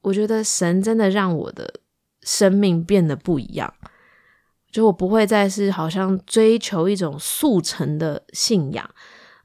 [0.00, 1.74] 我觉得神真的让我的
[2.22, 3.72] 生命变得不一样。
[4.72, 8.90] 就我不会再是好像追求一种速成的信仰，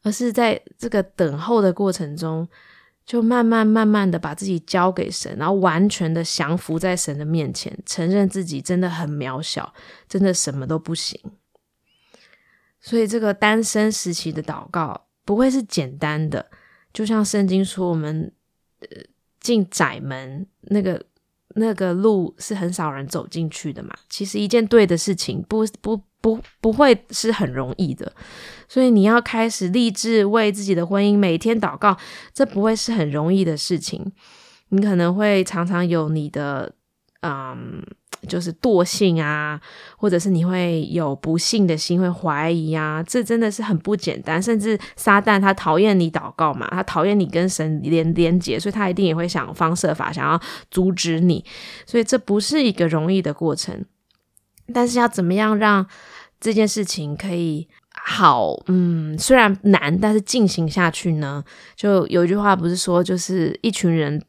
[0.01, 2.47] 而是在这个等候的过程中。
[3.09, 9.73] 就慢慢慢慢的把自己交给神，然后完全的降服在神的面前，承认自己真的很渺小，
[10.07, 11.19] 真的什么都不行。
[12.79, 16.51] 所以这个单身时期的祷告不会是简单的，
[16.93, 18.31] 就像圣经说，我们
[18.81, 18.87] 呃
[19.39, 21.03] 进窄门那个
[21.55, 23.91] 那个路是很少人走进去的嘛。
[24.07, 25.99] 其实一件对的事情，不不。
[26.21, 28.13] 不不会是很容易的，
[28.69, 31.97] 所以你要开始立志为自己的婚姻每天祷告，
[32.33, 34.13] 这不会是很容易的事情。
[34.69, 36.71] 你可能会常常有你的
[37.21, 37.83] 嗯，
[38.27, 39.59] 就是惰性啊，
[39.97, 44.41] 或者是你会有不幸的心，会怀疑啊，这真的是很不简单。
[44.41, 51.43] 甚至撒旦他讨厌你祷告嘛，他讨厌你跟神连连接，所以他一定也会想方设法想要阻止你。
[51.85, 53.83] 所以这不是一个容易的过程。
[54.71, 55.87] 但是要怎么样让
[56.39, 58.55] 这件事情可以好？
[58.67, 61.43] 嗯，虽然难，但是进行下去呢？
[61.75, 64.21] 就有一句话不是说，就是一群人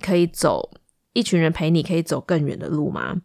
[0.00, 0.70] 可以走，
[1.12, 3.16] 一群人陪你可以走更远的路吗？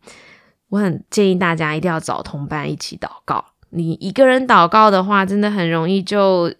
[0.69, 3.43] 我很建议大家一定要找同伴一起祷告。
[3.71, 6.54] 你一个人祷告的话，真的很容易就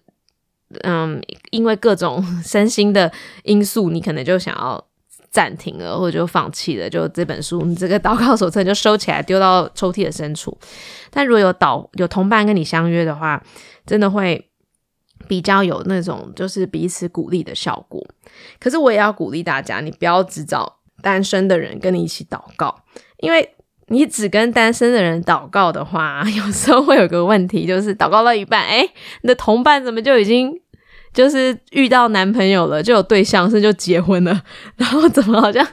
[0.82, 3.12] 嗯，因为各种身心的
[3.44, 4.89] 因素，你可能就想要。
[5.30, 10.58] 暂停了，或者就放弃了，就这本书，你这个祷告手册就收起来，丢到抽屉的深处。
[11.08, 13.40] 但如果有导有同伴跟你相约的话，
[13.86, 14.50] 真的会
[15.28, 18.04] 比较有那种就是彼此鼓励的效果。
[18.58, 22.82] 可是我也要鼓励大家，你不要只找单身的人跟你一起祷告，
[23.18, 23.54] 因为
[23.86, 28.82] 你只跟单身的人祷告的话，有时候会有个问题，就是祷告到一半，哎，
[29.22, 30.60] 你的同伴怎么就已经。
[31.12, 34.42] 就是遇到男朋友了，就有对象，是就结婚了，
[34.76, 35.66] 然后怎么好像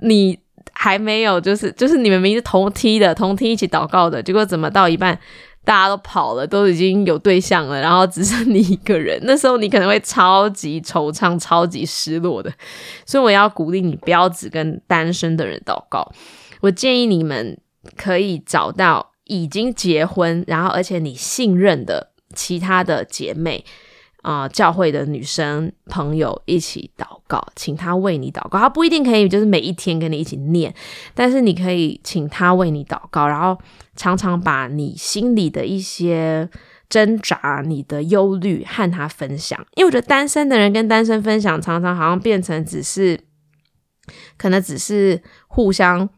[0.00, 0.38] 你
[0.72, 1.40] 还没有？
[1.40, 5.18] 就是就是你们明明是同梯的，同梯一起祷告的，结果怎么到一半
[5.64, 9.18] 大家都跑了，都已经有对象了，然后只剩你一个人？
[9.22, 12.52] 那时候你可能会超级惆怅、超级失落的。
[13.06, 16.12] 所以我要鼓励你，不要只跟单身的人祷告。
[16.60, 17.56] 我建议你们
[17.96, 23.64] 可以找到已经结婚，然后而且你信任的其他的姐妹。
[24.22, 28.58] 啊，教会的女生朋友一起祷告，请她为你祷告。
[28.58, 30.72] 她不一定可以，就是每一天跟你一起念，
[31.12, 33.58] 但是你可以请她为你祷告，然后
[33.96, 36.48] 常常把你心里的一些
[36.88, 39.58] 挣扎、你的忧虑和她分享。
[39.74, 43.18] 因为我觉得单身的人跟单身分享，常常好像变成只是，
[44.36, 46.08] 可能只是互相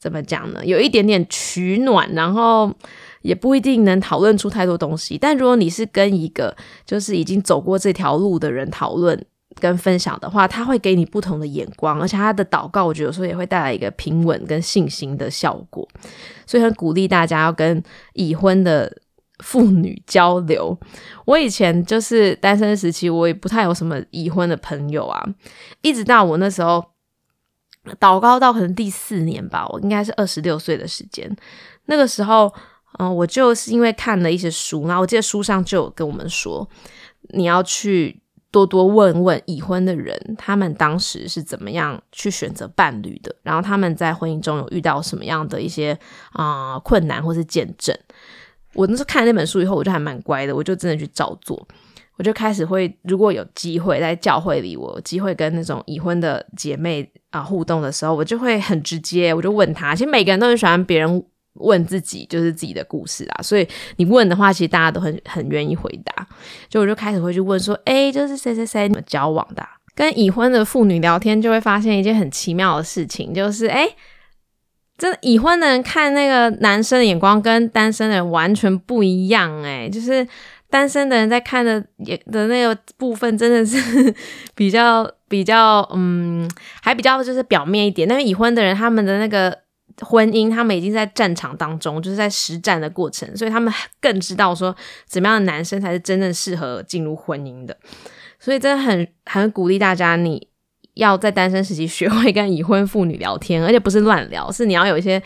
[0.00, 0.66] 怎么讲呢？
[0.66, 2.74] 有一点点取暖，然后。
[3.22, 6.56] 也不一定能讨论出太多东西，但如果你是跟一个
[6.86, 9.26] 就是已经走过这条路的人讨论
[9.60, 15.86] 跟分享的话，他会给你不同的眼光，而且他的祷告，我觉得有时候也会带来一个平稳跟信心的效果。
[16.46, 17.82] 所以很鼓励大家要跟
[18.14, 18.90] 已婚的
[19.40, 20.76] 妇女交流。
[21.26, 25.22] 我以前就是单身时期，我也不太有什么已婚的朋友啊，
[25.82, 26.82] 一直到我那时候
[27.98, 31.36] 祷告到可能第四年吧，我应该是二十六岁的时间，
[31.84, 32.50] 那个时候。
[32.98, 36.68] 嗯，我就是因为看了一些书，然后我记得书上就有跟我们说，
[37.34, 45.96] 你要去多多问问已婚的人，他们当时是怎么样去选择伴侣的，然后他们在婚姻中有遇到什么样的一些
[46.32, 47.96] 啊困难或是见证。
[48.74, 51.64] 我那时候看那本书以后，我就还蛮乖的，我就真的去照做，
[52.18, 61.24] 我就开始会，如果有机会在教会里，我有机会跟那种已婚的姐妹啊互动的时候，我就会很直接，我就问他，其实每个人都很喜欢别人。
[61.54, 66.26] 问自己就是自己的故事啊，所以你问的话，其实大家都很很愿意回答。
[66.68, 69.66] 就我就开始会去问说，哎，就是谁谁谁怎么交往的？
[69.94, 73.88] 跟已婚的妇女聊天，就会发现一件很奇妙的事情，就是哎，
[74.96, 79.62] 真的已婚的人看那个男生的眼光跟单身的人完全不一样。
[79.64, 80.26] 哎，就是
[80.70, 84.14] 单身的人在看的也的那个部分，真的是
[84.54, 86.48] 比较比较嗯，
[86.80, 88.08] 还比较就是表面一点。
[88.08, 89.58] 但是已婚的人他们的那个。
[90.00, 94.74] 婚姻，他们已经在战场当中，就是在实战的过程，所以他们更知道说
[95.06, 97.76] 怎么样的男生才是真正适合进入婚姻的。
[98.38, 100.48] 所以真的很很鼓励大家，你
[100.94, 105.22] 要在单身时期学会跟已婚妇女聊天，而且不是乱聊，是你要有一些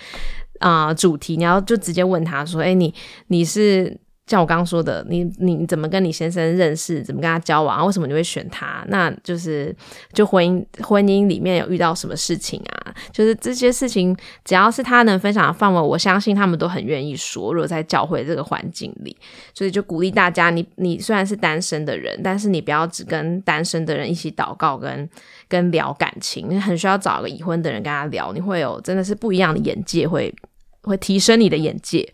[0.60, 2.92] 啊主题，你要就直接问他说：“哎，你
[3.28, 7.02] 你是？”像我刚刚说的，你你怎么跟你先生认识？
[7.02, 7.86] 怎么跟他交往？
[7.86, 8.82] 为什么你会选他？
[8.88, 9.74] 那就是
[10.14, 12.94] 就婚姻婚姻里面有遇到什么事情啊？
[13.12, 17.52] 就是这些事情，只要是他能分享的范围，我相信他们都很愿意说。
[17.52, 19.14] 如果在教会这个环境里，
[19.52, 25.06] 所以就鼓励大家，你你虽然是单身的人，但是你不要只跟单身的人一起祷告，跟
[25.48, 30.34] 跟聊感情，你很需要找个已婚的人跟他聊，你会有真的是不一样的眼界，会
[30.82, 32.10] 会提升你的眼界。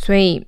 [0.00, 0.46] 所以，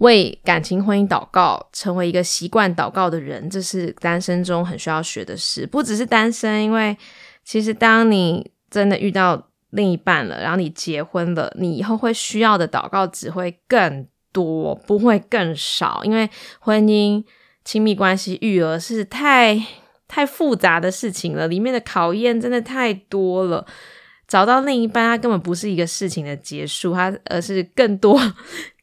[0.00, 5.66] 为感情婚姻祷告，成为一个习惯祷告的人，这是单身中很需要学的事。
[5.66, 6.96] 不只是单身，因为
[7.44, 16.00] 其实当你真的遇到另一半了，然后你结婚了，你以后会需要的祷告只会更多，不会更少。
[16.04, 16.28] 因为
[16.60, 17.22] 婚姻、
[17.64, 19.62] 亲密关系、育儿是太
[20.08, 23.66] 太复杂的事情了，里面的考验真的太多了。
[24.30, 28.18] 找到另一半，它根本不是一个事情的结束，它而是更多。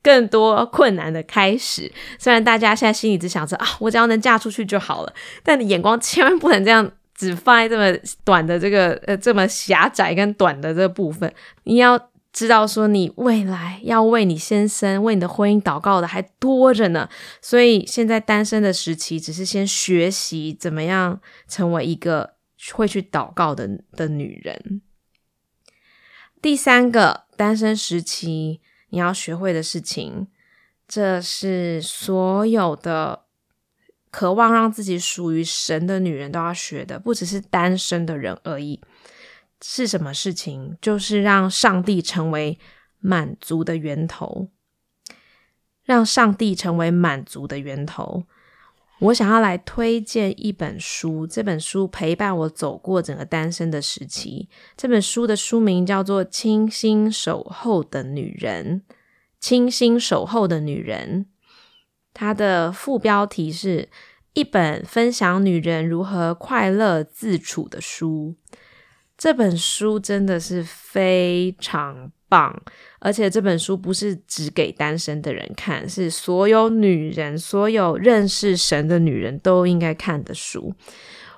[0.03, 1.91] 更多困难的开始。
[2.17, 11.29] 虽然大家现在心里只想着啊，我只要能嫁出去就好了，但你眼光千万不能这样，只放在这么短的这个呃这么狭窄跟短的这部分。
[11.65, 11.99] 你要
[12.31, 17.09] 知道，说你未来要为你先生、为你的婚姻祷告的还多着呢。
[17.41, 21.19] 所以现在单身的时期，只是先学习怎么样
[21.49, 22.35] 成为一个
[22.71, 24.81] 会去祷告的的女人。
[26.41, 28.61] 第三个单身时期。
[28.89, 30.27] 你要学会的事情，
[30.87, 33.25] 这是所有的
[34.09, 38.79] 渴望让自己属于神的女人都要学的，不只是单身的人而已。
[39.61, 40.77] 是什么事情？
[40.79, 42.57] 就是让上帝成为
[42.99, 44.47] 满足的源头，
[45.83, 48.23] 让上帝成为满足的源头。
[48.99, 54.49] 我想要来推荐一本书，这本书陪伴我走过整个单身的时期。
[54.75, 58.81] 这本书的书名叫做《清心守候的女人》，
[59.39, 61.27] 清心守候的女人。
[62.13, 63.89] 它的副标题是
[64.33, 68.35] 一本分享女人如何快乐自处的书。
[69.15, 72.11] 这本书真的是非常。
[72.29, 72.55] 棒！
[72.99, 80.73] 而且这本书不是只给单身的人看，是所有女人、所有认识神的女人都应该看的书。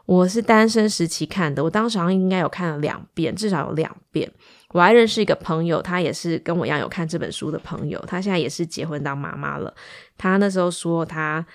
[0.05, 4.31] 我是单身时期看的，我当时好像应该有看了两遍，至少有两遍。
[4.69, 9.73] 我还认识一个朋友，他也是跟我一样有看这本书的朋友，他现在也是结婚当妈妈了。
[10.17, 11.45] 他那时候说，他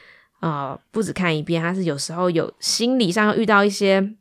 [0.40, 4.14] 呃不止看一遍，他是有时候有心理上遇到一些。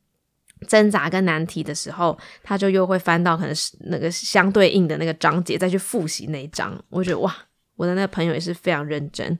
[0.63, 6.77] 挣扎跟难题的时候，他就又会翻到可能是那个相对应的那个章节，再去复习那一章。
[6.89, 7.35] 我觉得哇，
[7.75, 9.37] 我的那个朋友也是非常认真。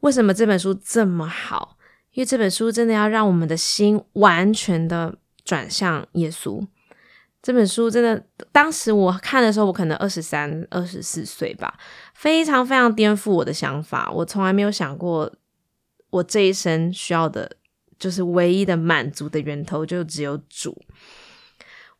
[0.00, 1.76] 为什么这本书这么好？
[2.12, 6.66] 因为这本书真的要让我们的心完全的转向耶稣。
[7.40, 11.78] 这本书真的，当时我看的时候，我可能二十三、二十四岁吧，
[12.14, 14.10] 非常非常颠覆我的想法。
[14.12, 15.32] 我从来没有想过，
[16.10, 17.56] 我这一生需要的。
[18.02, 20.76] 就是唯一的满足的源头，就只有主。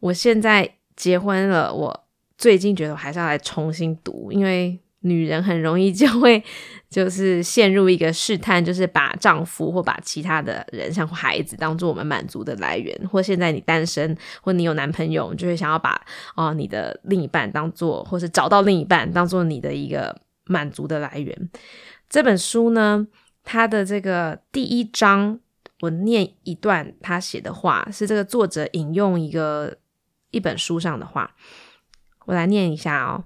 [0.00, 2.04] 我现在结婚了，我
[2.36, 6.42] 最近觉得我还是要来重新读，因为女人很容易就会
[6.90, 12.92] 就是陷入一个试探，就是把丈夫或把其他的人，像孩子，当做我们满足的来源。
[13.08, 21.50] 或现在你单身，或你有男朋友，就会想要把哦你的另一半当做，或是找到另一半当做你的一个满足的来源。
[22.10, 23.06] 这本书呢，
[23.44, 25.38] 它的这个第一章。
[25.82, 29.78] 我念一段他写的话，是这个作者引用一个
[30.30, 31.34] 一本书上的话，
[32.26, 33.24] 我来念一下哦。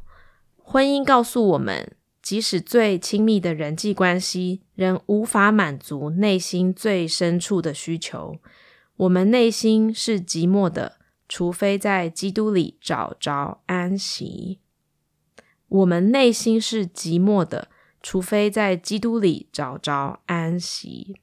[0.57, 8.39] 婚姻告诉我们，即使最亲密的人际关系，仍无法满足内心最深处的需求。
[8.97, 10.97] 我们内心是寂寞的，
[11.29, 14.61] 除非在基督里找着安息。
[15.69, 17.69] 我们内心是寂寞的，
[18.03, 21.21] 除非在基督里找着安息。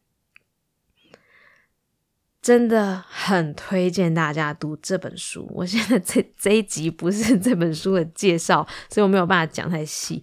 [2.44, 5.50] 真的很推荐大家读这本书。
[5.54, 10.22] 我现在这这一集不是 这本书的介绍，所以我没有办法讲太细。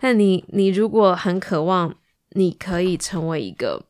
[0.00, 1.92] 但你你如果很渴望，
[2.30, 3.82] 你可以成为一个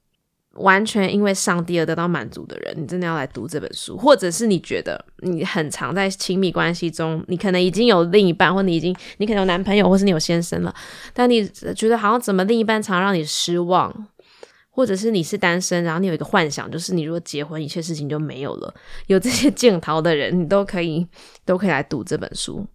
[0.55, 3.99] 完全因为上帝而得到满足的人，你真的要来读这本书。
[3.99, 10.75] 或者是你觉得你很常在亲密关系中，你可能已经有另一半，或你已经你可能有男朋友，或是你有先生了，
[11.13, 14.09] 但你觉得好像怎么另一半常让你失望。
[14.77, 18.75] 或者是你是单身，然后你有一个幻想，就是你如果结婚，一切事情就没有了。
[19.07, 21.07] 有这些镜头的人，你都可以
[21.47, 22.67] 都可以来读这本书。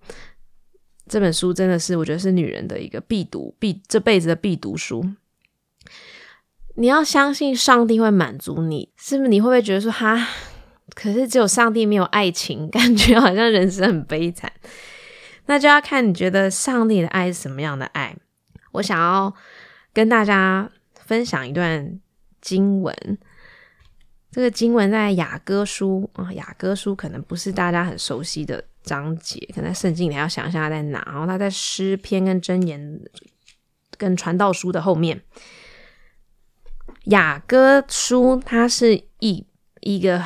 [1.08, 5.06] 这本书真的是我觉得是女人的一个必读、必这辈子的必读书。
[6.74, 9.30] 你要相信上帝会满足你，是不是？
[9.30, 10.28] 你会不会觉得说哈？
[10.96, 14.52] 可是只有上帝没有爱情， 感觉好像人生很悲惨。
[15.46, 18.18] 那就要看你觉得上帝的爱是什么样的爱。
[18.72, 19.32] 我想要
[19.94, 20.72] 跟大家。
[21.12, 22.00] 分享一段
[22.40, 22.96] 经文，
[24.32, 31.04] 这个经文在雅歌书啊，雅歌书可能不是大家很熟悉的章节，可能圣经你要想一下它在哪。
[31.08, 33.02] 然后它在诗篇跟箴言
[33.98, 35.22] 跟传道书的后面。
[37.08, 39.46] 雅歌书它是一
[39.82, 40.24] 一个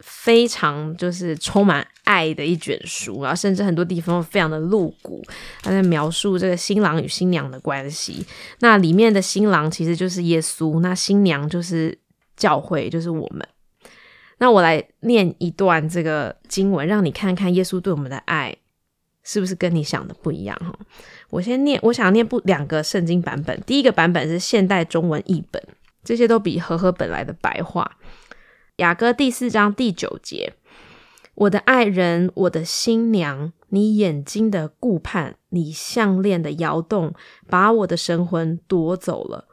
[0.00, 5.22] 非常就是充满爱的一卷书，然后甚至很多地方非常的露骨，
[5.60, 8.24] 他在描述这个新郎与新娘的关系。
[8.60, 11.98] 那里面的新郎其实就是耶稣，那新娘就是
[12.36, 13.46] 教会，就是我们。
[14.38, 18.56] 那我来念一段这个经文，让你看看耶稣对我们的爱
[19.24, 20.72] 是不是跟你想的不一样哈。
[21.30, 25.60] 我先念，我想念不两个圣经版本，第一个版本是现代中文译本，
[26.04, 27.98] 这些都比和合本来的白话。
[28.76, 30.52] 雅歌第四章第九节。
[31.36, 37.14] 我的爱人，我的新娘，你眼睛的顾盼，你项链的摇动，
[37.46, 39.46] 把我的神魂夺走了。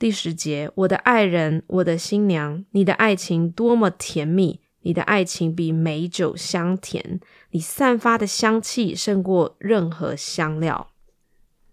[0.00, 7.20] 第十节，我的爱人，我的新娘，你的爱情多么甜蜜，你的爱情比美酒香甜，
[7.52, 10.90] 你散发的香气胜过任何香料。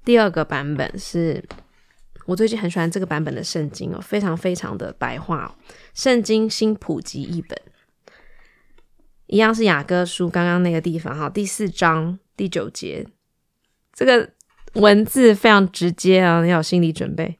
[0.03, 1.43] 第二个版本是
[2.27, 5.57] 我最近很喜欢这个版本的圣经哦，非常非常的白话，
[5.95, 7.59] 圣经新普及译本。
[9.27, 13.07] 一样是雅歌书刚刚那个地方哈，第四章第九节，
[13.93, 14.29] 这个
[14.73, 17.39] 文字非常直接啊，你要有心理准备。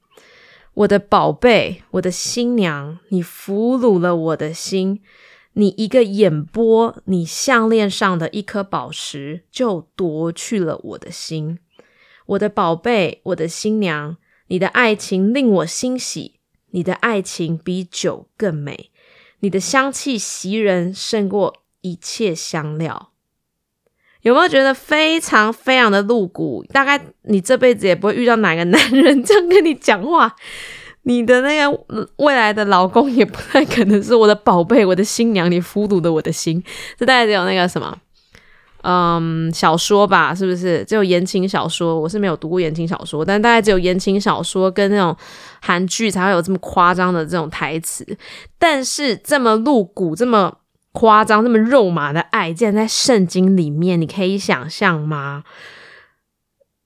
[0.74, 5.02] 我的宝贝，我的新娘，你俘虏了我的心，
[5.54, 11.60] 你一个眼波，你项链上的一颗宝石，就夺去了我的心。
[12.26, 14.18] 我的宝贝，我的新娘，
[14.48, 16.40] 你的爱情令我欣喜，
[16.72, 18.90] 你的爱情比酒更美，
[19.42, 21.62] 你的香气袭人，胜过。
[21.86, 23.12] 一切香料，
[24.24, 26.66] 有没有觉得非常非常的露骨？
[26.74, 30.36] 大概你这辈子也不会遇到哪个男人这样跟你讲话。
[31.04, 36.64] 你的那个未来的老公也不太可能是我的宝贝，我的新娘，你俘虏的我的心。
[36.98, 37.96] 这大概只有那个什么，
[38.82, 40.84] 嗯，小说吧，是不是？
[40.86, 45.16] 只有言情小说，我是没有读过言情小说，但大概只有言情小说跟那种
[45.62, 48.18] 韩剧才会有这么夸张的这种台词。
[48.58, 50.58] 但是这么露骨，这么。
[50.96, 55.44] 夸张这么肉麻的爱，竟然在圣经里面，你可以想象吗？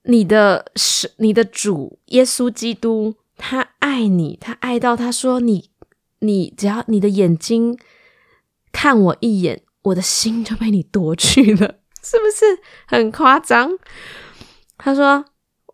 [0.02, 5.70] 你的是你的主耶稣基督，他爱你，他爱到他说你，
[6.18, 7.78] 你只要你的眼睛
[8.72, 12.58] 看我一眼，我的心就被你夺去了， 是不是
[12.88, 13.70] 很夸张？
[14.76, 15.24] 他说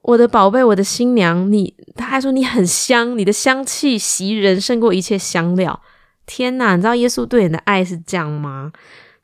[0.03, 5.81] 我的宝贝，我的新娘，你他还说你很香，你的香气袭人，胜过一切香料。
[6.27, 6.77] 天哪！
[6.77, 8.73] 你知道耶稣对你的爱是这样吗？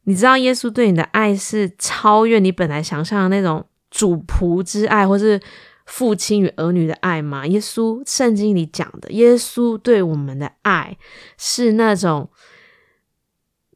[0.05, 5.40] 你知道耶稣对你的爱是超越你本来想象的那种主仆之爱，或是
[5.84, 7.46] 父亲与儿女的爱吗？
[7.46, 10.96] 耶稣圣经里讲的，耶稣对我们的爱
[11.36, 12.30] 是那种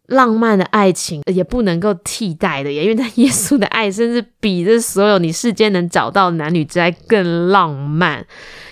[0.07, 8.27] 浪漫的爱情，也不能够替代的，因为他耶稣的爱甚至比这所有你世间能找到男女之爱更浪漫。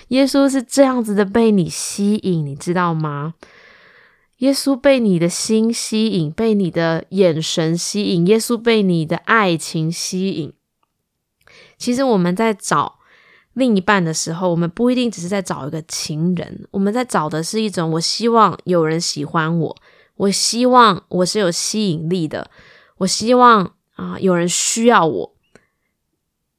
[0.09, 3.33] 耶稣是这样子的被你吸引，你知道吗？
[4.39, 10.53] 耶稣被你的心吸引，被你的眼神吸引，耶稣被你的爱情吸引。
[11.77, 12.99] 其实我们在找
[13.53, 19.77] 另一半的时候，我们不一定只是在找一个情人，我们在找的是一种我希望有人喜欢我，
[20.15, 22.51] 我希望我是有吸引力的，
[22.97, 25.34] 我希望啊有人需要我。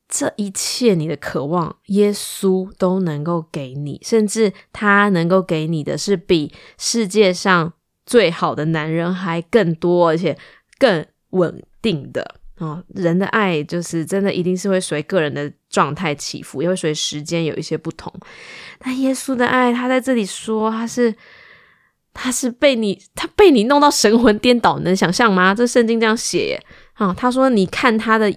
[0.08, 7.72] 这一切你的渴望，耶稣都能够给你，甚至他能够给你的是比世界上
[8.04, 10.38] 最好的男人还更多，而且
[10.78, 12.84] 更稳定的啊！
[12.94, 18.12] 人的爱就是真的，一定是会随个人的状态起伏，也会随时间有一些不同。
[18.78, 21.12] 但耶稣的爱，他在这里说，他是
[22.14, 25.52] 他是被你，他被你弄到神魂颠倒，能想象吗？
[25.52, 28.32] 这圣经这样写啊，他说你看他的。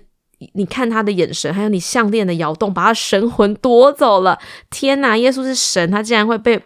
[0.53, 4.39] 你看他的眼神，还有你项链的摇动，把他神魂夺走了。
[4.69, 6.61] 天哪，耶稣是神，他竟然会被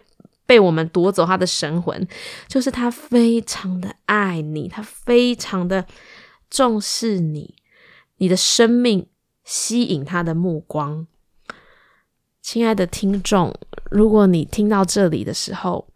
[0.46, 2.06] 被我们夺走他的神魂，
[2.46, 5.84] 就是他非常的爱你，他非常的
[6.48, 7.56] 重视你，
[8.18, 9.08] 你的生命
[9.42, 11.06] 吸引他的目光。
[12.40, 13.52] 亲爱的听众，
[13.90, 15.88] 如果你听到这里的时候，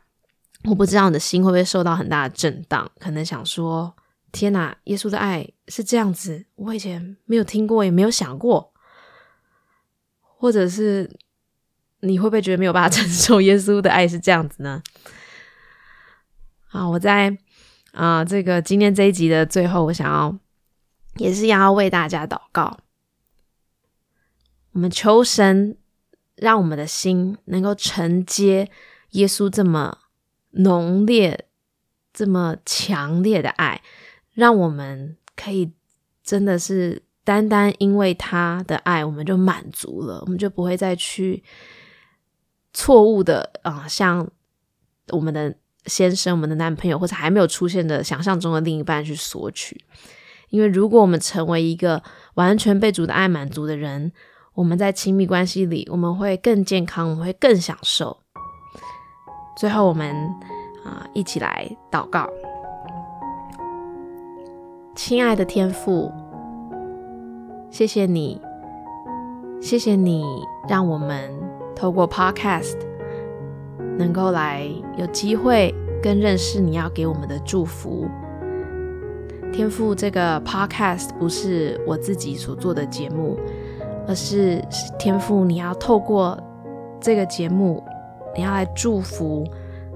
[0.65, 3.95] 我不知道你的心会不会受到很大的震荡，可能想说。
[4.31, 8.73] 天哪，耶稣的爱是这样子，我以前没有听过，也没有想过。
[10.41, 11.11] 或者是
[11.99, 14.81] 你会不会觉得没有办法承受耶稣的爱是这样子呢？
[16.71, 17.37] 啊，我在
[17.91, 20.39] 啊这个今天这一集的最后，我想要
[21.17, 22.79] 也是要为大家祷告，
[24.71, 25.77] 我们求神
[26.37, 28.71] 让我们的心能够承接
[29.11, 29.99] 耶稣这么
[30.51, 31.49] 浓烈、
[32.13, 33.83] 这么强烈的爱。
[34.39, 35.73] 让我们可以
[36.23, 41.43] 真的是单单因为他的爱，我们就满足了，我们就不会再去
[42.73, 44.31] 错误的啊，像
[45.09, 45.53] 我们的
[45.87, 49.85] 先生、我们的男朋友或者还没有出现的想象中的另一半去索取。
[50.51, 52.01] 因为如果我们成为一个
[52.35, 54.13] 完全被主的爱满足的人，
[54.55, 58.17] 我们在亲密关系里，我们会更健康，我们会更享受。
[59.59, 60.15] 最后，我们
[60.85, 62.31] 啊，一起来祷告。
[64.99, 66.11] 亲爱的天父，
[67.71, 68.41] 谢谢你，
[69.61, 70.25] 谢谢你，
[70.69, 71.31] 让我们
[71.73, 72.77] 透过 Podcast
[73.97, 75.73] 能够来有机会
[76.03, 78.09] 更认识你要给我们的祝福。
[79.53, 83.39] 天父，这个 Podcast 不是我自己所做的节目，
[84.09, 84.61] 而是
[84.99, 86.37] 天父你要透过
[87.01, 87.81] 这个节目，
[88.35, 89.47] 你要来祝福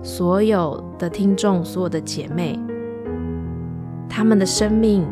[0.01, 2.57] 所有的听众，所有的姐妹。
[4.15, 5.07] 他们的生命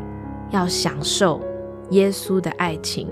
[0.50, 1.40] 要享受
[1.92, 3.08] 耶稣的爱情，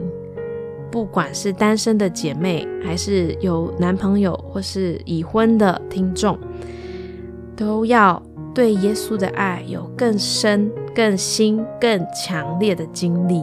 [0.91, 6.39] 不管是单身的姐妹，还是有男朋友或是已婚的听众，
[7.57, 8.23] 都要
[8.55, 13.43] 对耶稣的爱有更深、更新、更强烈的经历。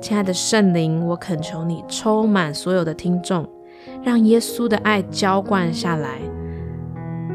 [0.00, 3.46] 亲爱的圣灵，我恳求你充满所有的听众，
[4.02, 6.20] 让耶稣的爱浇灌下来。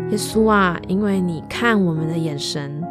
[0.09, 2.83] 耶稣啊，因为你看我们的眼神。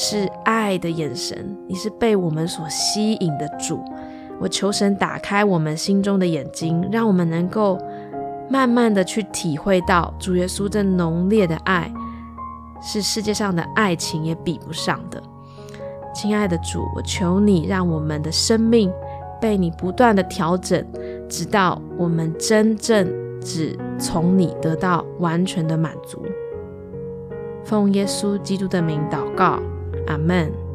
[0.00, 3.82] 是爱的眼神，你是被我们所吸引的主。
[4.38, 7.76] 我求神打开我们心中的眼睛，让我们能够
[8.48, 11.92] 慢慢的去体会到主耶稣这浓烈的爱，
[12.80, 15.20] 是世界上的爱情也比不上的。
[16.14, 18.92] 亲爱的主，我求你让我们的生命
[19.40, 20.86] 被你不断的调整，
[21.28, 23.04] 直到我们真正
[23.40, 26.24] 只从你得到完全的满足。
[27.64, 29.58] 奉耶稣基督的名祷告。
[30.08, 30.67] 阿门。